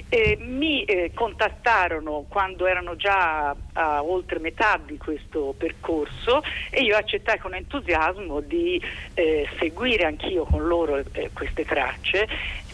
Eh, 0.09 0.39
mi 0.41 0.85
eh, 0.85 1.11
contattarono 1.15 2.25
quando 2.29 2.67
erano 2.67 2.97
già 2.97 3.55
a 3.73 4.03
oltre 4.03 4.39
metà 4.39 4.81
di 4.85 4.97
questo 4.97 5.55
percorso 5.57 6.43
e 6.71 6.83
io 6.83 6.97
accettai 6.97 7.39
con 7.39 7.55
entusiasmo 7.55 8.41
di 8.41 8.81
eh, 9.15 9.49
seguire 9.59 10.05
anch'io 10.05 10.45
con 10.45 10.67
loro 10.67 11.03
eh, 11.13 11.31
queste 11.33 11.65
tracce 11.65 12.29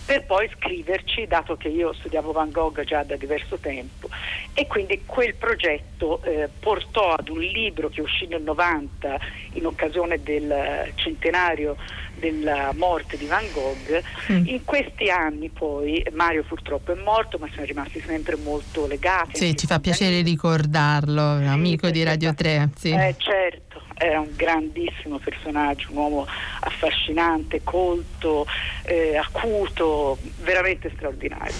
per 0.06 0.24
poi 0.24 0.48
scriverci, 0.56 1.26
dato 1.26 1.56
che 1.56 1.68
io 1.68 1.92
studiavo 1.92 2.30
Van 2.30 2.50
Gogh 2.50 2.84
già 2.84 3.02
da 3.02 3.16
diverso 3.16 3.58
tempo 3.58 4.08
e 4.54 4.66
quindi 4.68 5.02
quel 5.04 5.34
progetto 5.34 6.22
eh, 6.22 6.48
portò 6.60 7.14
ad 7.14 7.28
un 7.28 7.40
libro 7.40 7.88
che 7.88 8.00
uscì 8.00 8.26
nel 8.26 8.42
90 8.42 9.18
in 9.54 9.66
occasione 9.66 10.22
del 10.22 10.92
centenario 10.94 11.76
della 12.18 12.72
morte 12.74 13.16
di 13.16 13.26
Van 13.26 13.44
Gogh. 13.52 14.02
Mm. 14.32 14.46
In 14.46 14.64
questi 14.64 15.10
anni 15.10 15.48
poi 15.48 16.04
Mario 16.12 16.44
purtroppo 16.44 16.92
è 16.92 17.02
morto, 17.02 17.38
ma 17.38 17.48
siamo 17.48 17.66
rimasti 17.66 18.00
sempre 18.00 18.36
molto 18.36 18.86
legati. 18.86 19.36
Sì, 19.36 19.56
ci 19.56 19.66
fa 19.66 19.80
piacere 19.80 20.22
ricordarlo, 20.22 21.38
sì, 21.38 21.44
amico 21.44 21.90
di 21.90 22.02
Radio 22.02 22.32
3. 22.32 22.70
Sì. 22.76 22.90
Eh, 22.90 23.14
certo, 23.18 23.65
era 23.98 24.20
un 24.20 24.30
grandissimo 24.36 25.18
personaggio, 25.18 25.88
un 25.90 25.96
uomo 25.96 26.26
affascinante, 26.60 27.62
colto, 27.64 28.46
eh, 28.84 29.16
acuto, 29.16 30.18
veramente 30.40 30.90
straordinario. 30.94 31.54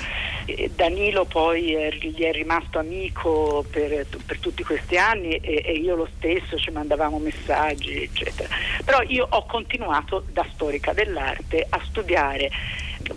E 0.44 0.70
Danilo 0.74 1.24
poi 1.24 1.74
è, 1.74 1.90
gli 1.92 2.22
è 2.22 2.32
rimasto 2.32 2.78
amico 2.78 3.64
per, 3.70 4.06
per 4.24 4.38
tutti 4.38 4.62
questi 4.62 4.96
anni 4.96 5.36
e, 5.36 5.62
e, 5.64 5.72
io 5.72 5.96
lo 5.96 6.08
stesso 6.16 6.58
ci 6.58 6.70
mandavamo 6.70 7.18
messaggi, 7.18 8.02
eccetera. 8.02 8.48
Però 8.84 9.00
io 9.02 9.26
ho 9.28 9.46
continuato 9.46 10.24
da 10.30 10.46
storica 10.52 10.92
dell'arte 10.92 11.66
a 11.68 11.80
studiare 11.84 12.50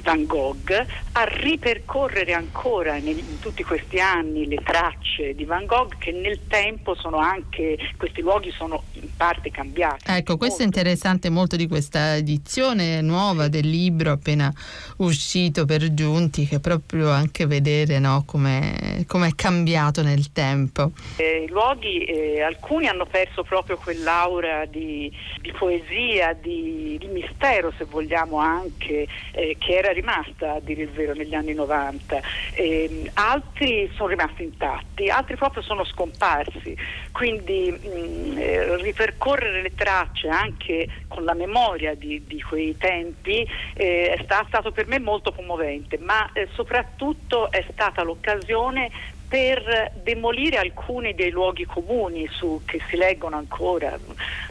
Van 0.01 0.25
Gogh 0.25 0.85
a 1.13 1.23
ripercorrere 1.23 2.33
ancora 2.33 2.95
in 2.95 3.39
tutti 3.39 3.63
questi 3.63 3.99
anni 3.99 4.47
le 4.47 4.61
tracce 4.63 5.35
di 5.35 5.45
Van 5.45 5.65
Gogh 5.65 5.97
che 5.97 6.11
nel 6.11 6.47
tempo 6.47 6.95
sono 6.95 7.17
anche, 7.17 7.77
questi 7.97 8.21
luoghi 8.21 8.51
sono 8.51 8.83
in 8.93 9.09
parte 9.15 9.51
cambiati. 9.51 10.05
Ecco, 10.07 10.37
questo 10.37 10.61
è 10.61 10.65
interessante 10.65 11.29
molto 11.29 11.55
di 11.55 11.67
questa 11.67 12.15
edizione 12.15 13.01
nuova 13.01 13.47
del 13.47 13.69
libro 13.69 14.11
appena 14.11 14.53
uscito 14.97 15.65
per 15.65 15.93
Giunti, 15.93 16.45
che 16.45 16.57
è 16.57 16.59
proprio 16.59 17.09
anche 17.09 17.45
vedere 17.45 17.99
no, 17.99 18.23
come 18.25 19.05
è 19.05 19.35
cambiato 19.35 20.01
nel 20.01 20.31
tempo. 20.31 20.91
Eh, 21.17 21.43
I 21.43 21.47
luoghi, 21.49 22.03
eh, 22.03 22.41
alcuni 22.41 22.87
hanno 22.87 23.05
perso 23.05 23.43
proprio 23.43 23.77
quell'aura 23.77 24.65
di, 24.65 25.11
di 25.41 25.51
poesia, 25.51 26.33
di, 26.33 26.97
di, 26.99 27.07
mistero 27.07 27.73
se 27.77 27.85
vogliamo 27.85 28.37
anche, 28.37 29.07
eh, 29.31 29.55
che 29.59 29.78
era 29.79 29.91
rimasta 29.91 30.53
a 30.53 30.59
dire 30.59 30.83
il 30.83 30.89
vero 30.89 31.13
negli 31.13 31.33
anni 31.33 31.53
90, 31.53 32.21
eh, 32.53 33.09
altri 33.13 33.89
sono 33.95 34.09
rimasti 34.09 34.43
intatti, 34.43 35.09
altri 35.09 35.35
proprio 35.35 35.63
sono 35.63 35.83
scomparsi, 35.83 36.75
quindi 37.11 37.71
mh, 37.71 37.87
mm, 37.87 38.37
eh, 38.37 38.75
ripercorrere 38.77 39.61
le 39.61 39.73
tracce 39.75 40.27
anche 40.27 40.87
con 41.07 41.23
la 41.23 41.33
memoria 41.33 41.95
di, 41.95 42.23
di 42.27 42.41
quei 42.41 42.77
tempi 42.77 43.47
eh, 43.73 44.15
è 44.17 44.23
sta, 44.23 44.43
stato 44.47 44.71
per 44.71 44.87
me 44.87 44.99
molto 44.99 45.31
commovente, 45.31 45.97
ma 45.97 46.31
eh, 46.33 46.47
soprattutto 46.53 47.49
è 47.51 47.65
stata 47.71 48.03
l'occasione 48.03 48.91
per 49.29 49.91
demolire 49.93 50.57
alcuni 50.57 51.13
dei 51.13 51.29
luoghi 51.29 51.63
comuni 51.65 52.27
su, 52.31 52.61
che 52.65 52.81
si 52.89 52.97
leggono 52.97 53.37
ancora 53.37 53.97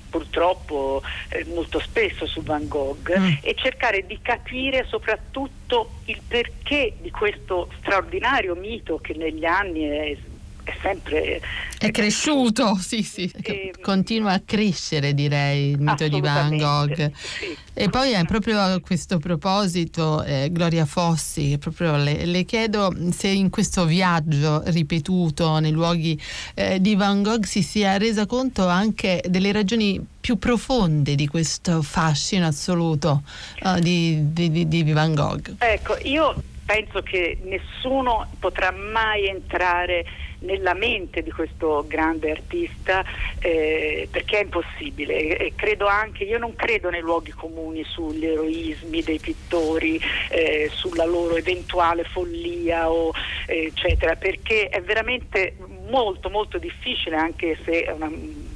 purtroppo 0.08 1.02
eh, 1.30 1.44
molto 1.46 1.80
spesso 1.80 2.26
su 2.26 2.42
Van 2.42 2.68
Gogh 2.68 3.18
mm. 3.18 3.32
e 3.42 3.54
cercare 3.56 4.06
di 4.06 4.20
capire 4.22 4.86
soprattutto 4.88 5.98
il 6.04 6.22
perché 6.26 6.94
di 7.00 7.10
questo 7.10 7.68
straordinario 7.80 8.54
mito 8.54 8.98
che 8.98 9.14
negli 9.14 9.44
anni 9.44 9.82
è 9.82 10.16
è 10.68 10.76
sempre 10.82 11.40
è 11.78 11.90
cresciuto, 11.92 12.76
sì, 12.76 13.02
sì, 13.02 13.30
e, 13.40 13.72
continua 13.80 14.32
a 14.32 14.42
crescere 14.44 15.14
direi 15.14 15.70
il 15.70 15.80
mito 15.80 16.08
di 16.08 16.20
Van 16.20 16.56
Gogh. 16.56 17.12
Sì. 17.14 17.56
E 17.72 17.88
poi 17.88 18.12
è 18.12 18.24
proprio 18.24 18.58
a 18.58 18.80
questo 18.80 19.18
proposito, 19.18 20.24
eh, 20.24 20.48
Gloria 20.50 20.84
Fossi, 20.84 21.56
le, 21.78 22.24
le, 22.26 22.44
chiedo 22.44 22.92
se 23.12 23.28
in 23.28 23.48
questo 23.48 23.84
viaggio 23.84 24.62
ripetuto 24.66 25.60
nei 25.60 25.70
luoghi 25.70 26.20
eh, 26.54 26.80
di 26.80 26.96
Van 26.96 27.22
Gogh 27.22 27.44
si 27.44 27.62
sia 27.62 27.96
resa 27.96 28.26
conto 28.26 28.66
anche 28.66 29.22
delle 29.28 29.52
ragioni 29.52 30.04
più 30.20 30.36
profonde 30.36 31.14
di 31.14 31.28
questo 31.28 31.80
fascino 31.82 32.46
assoluto 32.46 33.22
uh, 33.62 33.78
di, 33.78 34.32
di, 34.32 34.66
di 34.66 34.92
Van 34.92 35.14
Gogh. 35.14 35.54
Ecco, 35.58 35.96
io 36.02 36.34
penso 36.64 37.02
che 37.02 37.38
nessuno 37.44 38.26
potrà 38.40 38.72
mai 38.72 39.26
entrare 39.28 40.04
nella 40.40 40.74
mente 40.74 41.22
di 41.22 41.30
questo 41.30 41.84
grande 41.86 42.30
artista 42.30 43.04
eh, 43.40 44.08
perché 44.10 44.38
è 44.38 44.42
impossibile. 44.42 45.36
E 45.36 45.52
credo 45.54 45.86
anche, 45.86 46.24
io 46.24 46.38
non 46.38 46.54
credo 46.54 46.90
nei 46.90 47.00
luoghi 47.00 47.32
comuni 47.32 47.84
sugli 47.84 48.26
eroismi 48.26 49.02
dei 49.02 49.18
pittori, 49.18 50.00
eh, 50.30 50.70
sulla 50.72 51.04
loro 51.04 51.36
eventuale 51.36 52.04
follia 52.04 52.90
o, 52.90 53.12
eccetera, 53.46 54.16
perché 54.16 54.68
è 54.68 54.80
veramente 54.82 55.56
molto 55.88 56.28
molto 56.28 56.58
difficile 56.58 57.16
anche 57.16 57.58
se 57.64 57.84
è 57.84 57.90
un 57.90 58.02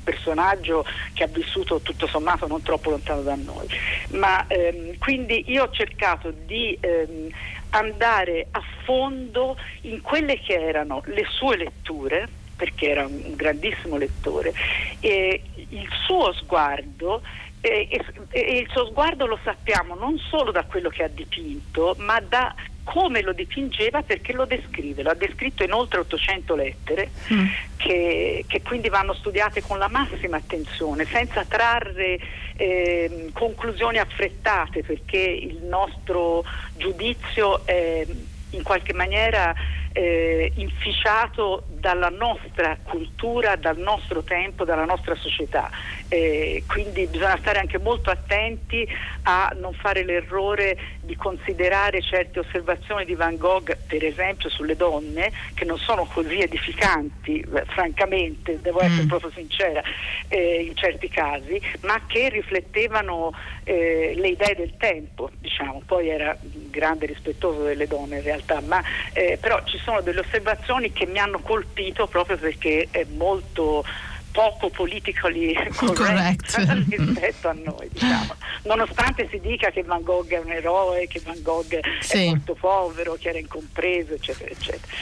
personaggio 0.03 0.85
che 1.13 1.25
ha 1.25 1.29
vissuto 1.29 1.81
tutto 1.81 2.07
sommato 2.07 2.47
non 2.47 2.63
troppo 2.63 2.91
lontano 2.91 3.23
da 3.23 3.35
noi. 3.35 3.67
Ma 4.11 4.47
ehm, 4.47 4.99
quindi 4.99 5.45
io 5.51 5.65
ho 5.65 5.71
cercato 5.71 6.31
di 6.31 6.77
ehm, 6.81 7.31
andare 7.71 8.49
a 8.51 8.63
fondo 8.85 9.57
in 9.83 10.01
quelle 10.03 10.39
che 10.39 10.55
erano 10.55 11.03
le 11.07 11.27
sue 11.29 11.57
letture, 11.57 12.29
perché 12.57 12.91
era 12.91 13.07
un 13.07 13.35
grandissimo 13.35 13.97
lettore, 13.97 14.53
e 15.01 15.43
il 15.55 15.89
suo 16.05 16.33
sguardo 16.35 17.23
e, 17.65 17.87
e, 17.89 18.05
e, 18.31 18.59
il 18.59 18.69
suo 18.71 18.87
sguardo 18.87 19.25
lo 19.25 19.39
sappiamo 19.45 19.95
non 19.95 20.19
solo 20.19 20.51
da 20.51 20.65
quello 20.65 20.89
che 20.89 21.05
ha 21.05 21.09
dipinto, 21.09 21.95
ma 21.99 22.19
da 22.21 22.53
come 22.85 23.23
lo 23.23 23.33
dipingeva 23.33 24.03
perché 24.03 24.33
lo 24.33 24.45
descrive. 24.45 25.03
Lo 25.03 25.11
ha 25.11 25.15
descritto 25.15 25.63
in 25.63 25.73
oltre 25.73 26.01
800 26.01 26.55
lettere 26.55 27.11
mm. 27.33 27.47
che, 27.77 28.45
che, 28.47 28.63
quindi 28.63 28.89
vanno 28.89 29.15
studiate 29.15 29.63
con 29.63 29.79
la 29.79 29.89
massima 29.89 30.37
attenzione, 30.39 31.05
senza 31.05 31.45
trarre 31.45 32.19
eh, 32.57 33.31
conclusioni 33.33 33.99
affrettate 33.99 34.83
perché 34.83 35.19
il 35.19 35.63
nostro 35.63 36.45
giudizio 36.77 37.65
è 37.67 38.07
in 38.51 38.63
qualche 38.63 38.93
maniera 38.93 39.55
eh, 39.93 40.53
inficiato 40.57 41.65
dalla 41.69 42.09
nostra 42.09 42.77
cultura, 42.83 43.57
dal 43.57 43.79
nostro 43.79 44.23
tempo, 44.23 44.65
dalla 44.65 44.85
nostra 44.85 45.15
società. 45.15 45.71
Eh, 46.09 46.63
quindi 46.67 47.07
bisogna 47.07 47.37
stare 47.39 47.59
anche 47.59 47.79
molto 47.79 48.11
attenti 48.11 48.87
a 49.23 49.55
non 49.59 49.73
fare 49.75 50.05
l'errore 50.05 50.79
di 51.01 51.17
considerare 51.17 52.01
certe 52.03 52.41
osservazioni 52.41 53.05
di 53.05 53.15
Van 53.15 53.37
Gogh, 53.37 53.77
per 53.87 54.05
esempio 54.05 54.49
sulle 54.49 54.77
donne, 54.77 55.33
che 55.55 55.65
non 55.65 55.79
sono 55.79 56.05
così 56.05 56.41
edificanti, 56.41 57.41
eh, 57.41 57.65
francamente, 57.67 58.61
devo 58.61 58.81
essere 58.81 59.05
mm. 59.05 59.09
proprio 59.09 59.31
sincera, 59.33 59.83
eh, 60.29 60.63
in 60.63 60.77
certi 60.77 61.09
casi, 61.09 61.61
ma 61.81 62.01
che 62.07 62.29
riflettevano 62.29 63.33
eh, 63.65 64.15
le 64.17 64.29
idee 64.29 64.55
del 64.55 64.77
tempo, 64.77 65.31
diciamo. 65.39 65.83
poi 65.87 66.09
era 66.09 66.37
grande 66.41 67.07
rispettoso 67.07 67.63
delle 67.65 67.87
donne 67.87 68.17
in 68.17 68.23
realtà, 68.23 68.61
ma 68.61 68.83
eh, 69.13 69.39
però 69.41 69.63
ci 69.65 69.79
sono 69.85 70.01
delle 70.01 70.21
osservazioni 70.21 70.93
che 70.93 71.07
mi 71.07 71.19
hanno 71.19 71.41
colpito 71.41 72.07
proprio 72.07 72.37
perché 72.37 72.89
è 72.91 73.05
molto 73.17 73.85
poco 74.33 74.71
politically 74.71 75.53
correct, 75.77 76.55
correct. 76.55 76.89
rispetto 76.99 77.49
a 77.49 77.53
noi, 77.53 77.89
diciamo. 77.93 78.35
Nonostante 78.65 79.29
si 79.31 79.39
dica 79.41 79.71
che 79.71 79.83
Van 79.83 80.03
Gogh 80.03 80.29
è 80.29 80.39
un 80.39 80.51
eroe, 80.51 81.07
che 81.07 81.21
Van 81.25 81.41
Gogh 81.43 81.79
sì. 82.01 82.17
è 82.17 82.27
molto 82.27 82.55
povero, 82.55 83.17
che 83.21 83.29
era 83.29 83.39
incompreso, 83.39 84.15
eccetera, 84.15 84.51
eccetera. 84.51 84.93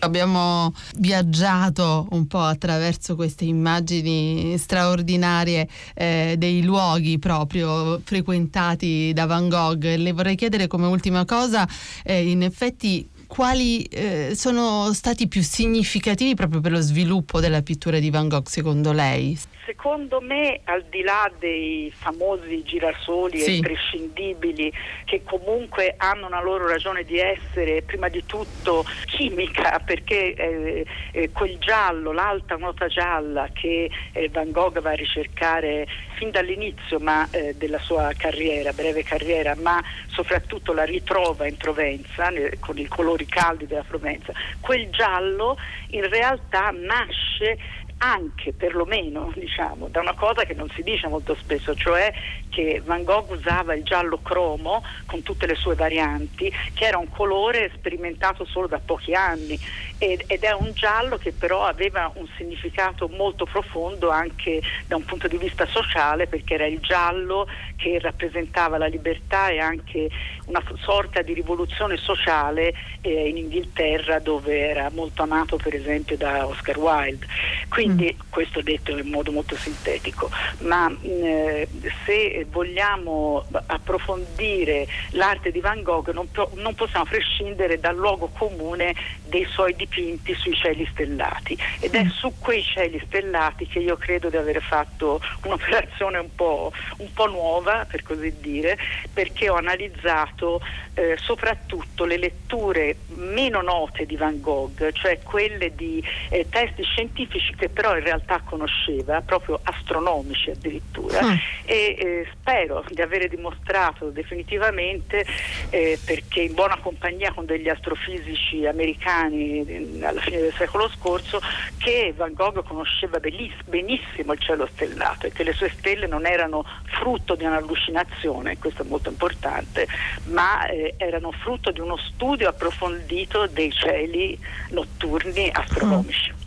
Abbiamo 0.00 0.74
viaggiato 0.96 2.06
un 2.10 2.26
po' 2.26 2.40
attraverso 2.40 3.14
queste 3.14 3.44
immagini 3.44 4.58
straordinarie 4.58 5.66
eh, 5.94 6.34
dei 6.36 6.62
luoghi 6.62 7.18
proprio 7.18 8.00
frequentati 8.04 9.12
da 9.14 9.24
Van 9.24 9.48
Gogh. 9.48 9.82
Le 9.82 10.12
vorrei 10.12 10.34
chiedere 10.34 10.66
come 10.66 10.86
ultima 10.86 11.24
cosa, 11.24 11.66
eh, 12.02 12.28
in 12.28 12.42
effetti 12.42 13.08
quali 13.34 13.82
eh, 13.82 14.34
sono 14.36 14.92
stati 14.92 15.26
più 15.26 15.42
significativi 15.42 16.36
proprio 16.36 16.60
per 16.60 16.70
lo 16.70 16.80
sviluppo 16.80 17.40
della 17.40 17.62
pittura 17.62 17.98
di 17.98 18.08
Van 18.08 18.28
Gogh 18.28 18.46
secondo 18.46 18.92
lei? 18.92 19.36
Secondo 19.64 20.20
me, 20.20 20.60
al 20.64 20.84
di 20.90 21.02
là 21.02 21.30
dei 21.38 21.90
famosi 21.94 22.62
girasoli 22.64 23.38
sì. 23.38 23.56
imprescindibili 23.56 24.70
che 25.04 25.22
comunque 25.24 25.94
hanno 25.96 26.26
una 26.26 26.42
loro 26.42 26.66
ragione 26.66 27.02
di 27.04 27.18
essere, 27.18 27.80
prima 27.80 28.08
di 28.08 28.24
tutto 28.26 28.84
chimica, 29.06 29.80
perché 29.84 30.34
eh, 30.34 30.86
eh, 31.12 31.30
quel 31.30 31.56
giallo, 31.58 32.12
l'alta 32.12 32.56
nota 32.56 32.88
gialla 32.88 33.48
che 33.52 33.90
eh, 34.12 34.28
Van 34.28 34.50
Gogh 34.50 34.80
va 34.80 34.90
a 34.90 34.94
ricercare 34.94 35.86
fin 36.14 36.30
dall'inizio 36.30 36.98
ma, 36.98 37.26
eh, 37.30 37.54
della 37.56 37.78
sua 37.78 38.12
carriera, 38.16 38.72
breve 38.72 39.02
carriera, 39.02 39.54
ma 39.56 39.82
soprattutto 40.08 40.72
la 40.72 40.84
ritrova 40.84 41.46
in 41.46 41.56
Provenza 41.56 42.30
con 42.60 42.78
i 42.78 42.86
colori 42.86 43.26
caldi 43.26 43.66
della 43.66 43.84
Provenza, 43.86 44.32
quel 44.60 44.90
giallo 44.90 45.56
in 45.88 46.08
realtà 46.08 46.70
nasce 46.70 47.82
anche 47.98 48.52
perlomeno 48.52 49.32
diciamo, 49.34 49.88
da 49.88 50.00
una 50.00 50.14
cosa 50.14 50.44
che 50.44 50.54
non 50.54 50.68
si 50.70 50.82
dice 50.82 51.08
molto 51.08 51.34
spesso, 51.34 51.74
cioè 51.74 52.12
che 52.50 52.82
Van 52.84 53.02
Gogh 53.02 53.30
usava 53.30 53.74
il 53.74 53.82
giallo 53.82 54.18
cromo 54.22 54.84
con 55.06 55.22
tutte 55.22 55.46
le 55.46 55.54
sue 55.54 55.74
varianti, 55.74 56.52
che 56.74 56.84
era 56.84 56.98
un 56.98 57.08
colore 57.08 57.70
sperimentato 57.74 58.44
solo 58.44 58.66
da 58.66 58.78
pochi 58.78 59.14
anni 59.14 59.58
ed, 59.98 60.24
ed 60.26 60.42
è 60.42 60.52
un 60.52 60.70
giallo 60.74 61.16
che 61.16 61.32
però 61.32 61.64
aveva 61.64 62.10
un 62.14 62.26
significato 62.36 63.08
molto 63.08 63.46
profondo 63.46 64.10
anche 64.10 64.60
da 64.86 64.96
un 64.96 65.04
punto 65.04 65.26
di 65.26 65.38
vista 65.38 65.66
sociale 65.66 66.26
perché 66.26 66.54
era 66.54 66.66
il 66.66 66.80
giallo 66.80 67.48
che 67.76 67.98
rappresentava 68.00 68.78
la 68.78 68.86
libertà 68.86 69.48
e 69.48 69.58
anche 69.58 70.10
una 70.46 70.62
sorta 70.80 71.22
di 71.22 71.32
rivoluzione 71.32 71.96
sociale 71.96 72.74
eh, 73.00 73.28
in 73.28 73.38
Inghilterra 73.38 74.18
dove 74.18 74.58
era 74.58 74.90
molto 74.90 75.22
amato 75.22 75.56
per 75.56 75.74
esempio 75.74 76.16
da 76.16 76.46
Oscar 76.46 76.78
Wilde. 76.78 77.26
Quindi 77.68 77.93
mm. 77.94 78.08
questo 78.28 78.60
detto 78.60 78.96
in 78.96 79.08
modo 79.08 79.32
molto 79.32 79.56
sintetico, 79.56 80.30
ma 80.60 80.88
mh, 80.88 80.98
eh, 81.02 81.68
se 82.04 82.46
vogliamo 82.50 83.44
approfondire 83.66 84.86
l'arte 85.10 85.50
di 85.50 85.60
Van 85.60 85.82
Gogh 85.82 86.10
non, 86.12 86.28
non 86.54 86.74
possiamo 86.74 87.04
prescindere 87.04 87.78
dal 87.78 87.96
luogo 87.96 88.30
comune 88.36 88.94
dei 89.26 89.44
suoi 89.46 89.74
dipinti 89.74 90.34
sui 90.34 90.54
cieli 90.54 90.86
stellati 90.92 91.56
ed 91.80 91.94
è 91.94 92.04
mm. 92.04 92.08
su 92.08 92.32
quei 92.38 92.62
cieli 92.62 93.02
stellati 93.06 93.66
che 93.66 93.80
io 93.80 93.96
credo 93.96 94.28
di 94.28 94.36
aver 94.36 94.62
fatto 94.62 95.20
un'operazione 95.44 96.18
un 96.18 96.34
po', 96.34 96.72
un 96.98 97.12
po 97.12 97.26
nuova 97.26 97.86
per 97.88 98.02
così 98.02 98.32
dire 98.40 98.78
perché 99.12 99.48
ho 99.48 99.56
analizzato 99.56 100.60
eh, 100.94 101.16
soprattutto 101.18 102.04
le 102.04 102.16
letture 102.16 102.96
meno 103.08 103.60
note 103.62 104.06
di 104.06 104.16
Van 104.16 104.40
Gogh 104.40 104.92
cioè 104.92 105.18
quelle 105.22 105.74
di 105.74 106.02
eh, 106.28 106.46
testi 106.48 106.82
scientifici 106.82 107.54
che 107.54 107.68
però 107.74 107.96
in 107.96 108.04
realtà 108.04 108.40
conosceva 108.44 109.20
proprio 109.20 109.60
astronomici 109.62 110.50
addirittura 110.50 111.22
mm. 111.22 111.36
e 111.64 111.74
eh, 111.74 112.28
spero 112.32 112.84
di 112.88 113.02
avere 113.02 113.28
dimostrato 113.28 114.08
definitivamente 114.10 115.26
eh, 115.70 115.98
perché 116.02 116.40
in 116.40 116.54
buona 116.54 116.78
compagnia 116.78 117.32
con 117.32 117.44
degli 117.44 117.68
astrofisici 117.68 118.64
americani 118.64 119.24
anni, 119.34 120.02
alla 120.02 120.20
fine 120.20 120.38
del 120.38 120.52
secolo 120.56 120.88
scorso, 120.88 121.40
che 121.78 122.12
Van 122.16 122.32
Gogh 122.32 122.62
conosceva 122.64 123.18
benissimo 123.18 124.32
il 124.32 124.38
cielo 124.38 124.68
stellato 124.72 125.26
e 125.26 125.32
che 125.32 125.42
le 125.42 125.52
sue 125.52 125.70
stelle 125.76 126.06
non 126.06 126.26
erano 126.26 126.64
frutto 126.84 127.34
di 127.34 127.44
un'allucinazione, 127.44 128.58
questo 128.58 128.82
è 128.82 128.86
molto 128.86 129.08
importante, 129.08 129.86
ma 130.26 130.66
eh, 130.66 130.94
erano 130.96 131.32
frutto 131.32 131.70
di 131.70 131.80
uno 131.80 131.96
studio 131.96 132.48
approfondito 132.48 133.46
dei 133.46 133.72
cieli 133.72 134.38
notturni 134.70 135.50
astronomici. 135.52 136.43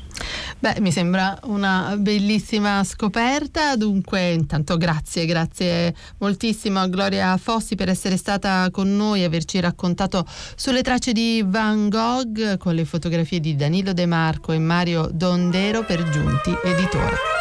Beh, 0.59 0.79
mi 0.79 0.91
sembra 0.91 1.37
una 1.43 1.95
bellissima 1.99 2.83
scoperta, 2.83 3.75
dunque 3.75 4.31
intanto 4.31 4.75
grazie, 4.75 5.27
grazie 5.27 5.93
moltissimo 6.17 6.79
a 6.79 6.87
Gloria 6.87 7.37
Fossi 7.37 7.75
per 7.75 7.89
essere 7.89 8.17
stata 8.17 8.67
con 8.71 8.95
noi 8.95 9.21
e 9.21 9.25
averci 9.25 9.59
raccontato 9.59 10.25
sulle 10.55 10.81
tracce 10.81 11.13
di 11.13 11.43
Van 11.45 11.89
Gogh 11.89 12.57
con 12.57 12.73
le 12.73 12.85
fotografie 12.85 13.39
di 13.39 13.55
Danilo 13.55 13.93
De 13.93 14.07
Marco 14.07 14.51
e 14.51 14.57
Mario 14.57 15.07
Dondero 15.11 15.83
per 15.85 16.09
Giunti 16.09 16.51
Editore. 16.63 17.37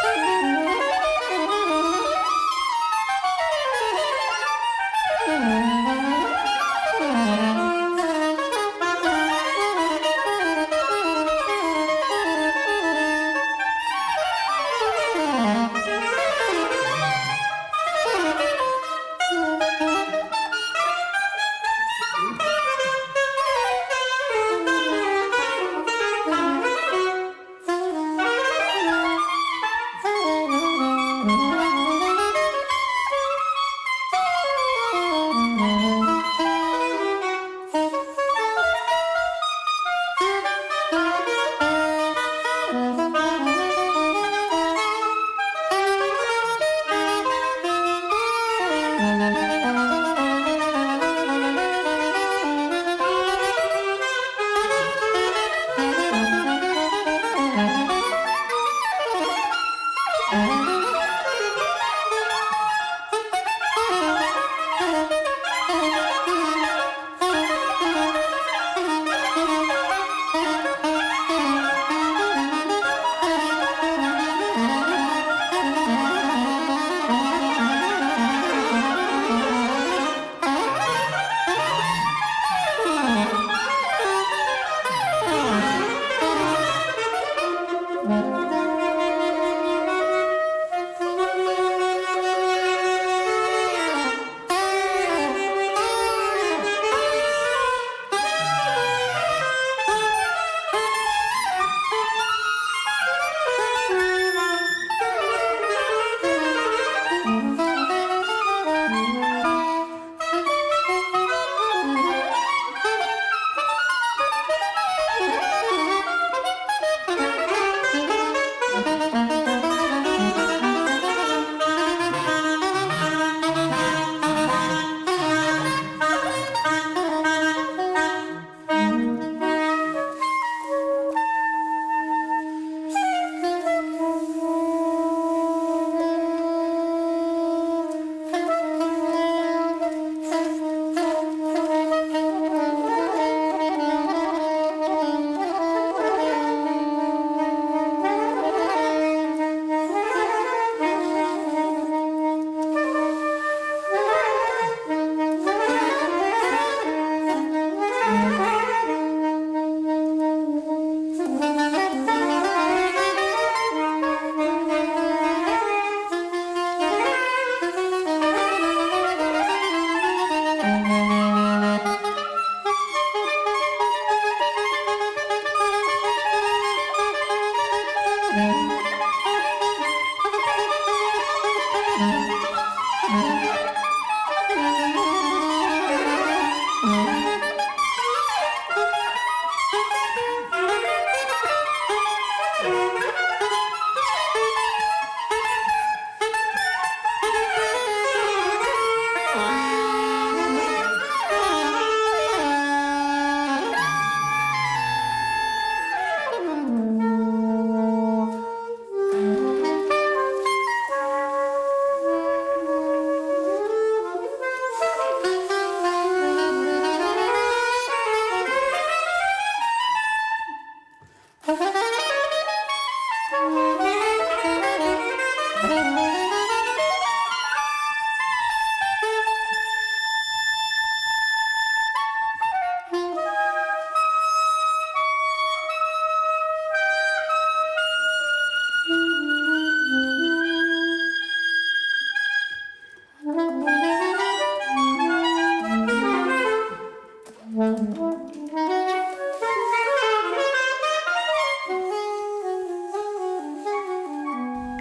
Uh-huh. 60.33 60.56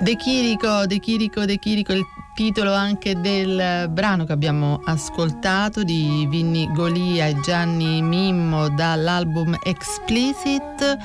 De 0.06 0.18
Chirico, 0.18 0.86
De 0.86 1.00
Chirico, 1.00 1.48
De 1.48 1.58
Chirico, 1.58 1.92
il 1.92 2.06
titolo 2.36 2.74
anche 2.74 3.18
del 3.22 3.88
brano 3.90 4.26
che 4.26 4.34
abbiamo 4.34 4.82
ascoltato 4.84 5.84
di 5.84 6.28
Vinni 6.30 6.70
Golia 6.74 7.28
e 7.28 7.40
Gianni 7.40 8.02
Mimmo 8.02 8.68
dall'album 8.68 9.58
Explicit. 9.64 10.98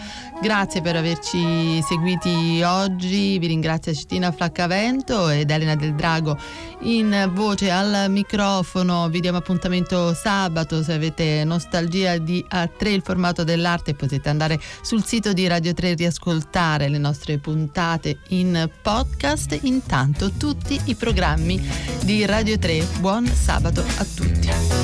Grazie 0.42 0.80
per 0.80 0.96
averci 0.96 1.80
seguiti 1.82 2.62
oggi, 2.64 3.38
vi 3.38 3.46
ringrazio 3.46 3.94
Cittina 3.94 4.32
Flaccavento 4.32 5.28
ed 5.28 5.50
Elena 5.50 5.76
Del 5.76 5.94
Drago 5.94 6.36
in 6.80 7.30
voce 7.32 7.70
al 7.70 8.10
microfono. 8.10 9.08
Vi 9.08 9.20
diamo 9.20 9.38
appuntamento 9.38 10.12
sabato 10.14 10.82
se 10.82 10.94
avete 10.94 11.44
nostalgia 11.44 12.18
di 12.18 12.44
A3 12.50 12.88
il 12.88 13.02
formato 13.02 13.44
dell'arte 13.44 13.94
potete 13.94 14.28
andare 14.30 14.58
sul 14.80 15.04
sito 15.04 15.32
di 15.32 15.46
Radio 15.46 15.74
3 15.74 15.90
e 15.90 15.94
riascoltare 15.94 16.88
le 16.88 16.98
nostre 16.98 17.38
puntate 17.38 18.18
in 18.28 18.68
podcast. 18.82 19.58
Intanto 19.62 20.30
tutti 20.32 20.80
i 20.86 20.94
programmi 21.20 21.60
di 22.02 22.24
Radio 22.24 22.58
3. 22.58 22.82
Buon 23.00 23.26
sabato 23.26 23.84
a 23.98 24.06
tutti. 24.14 24.79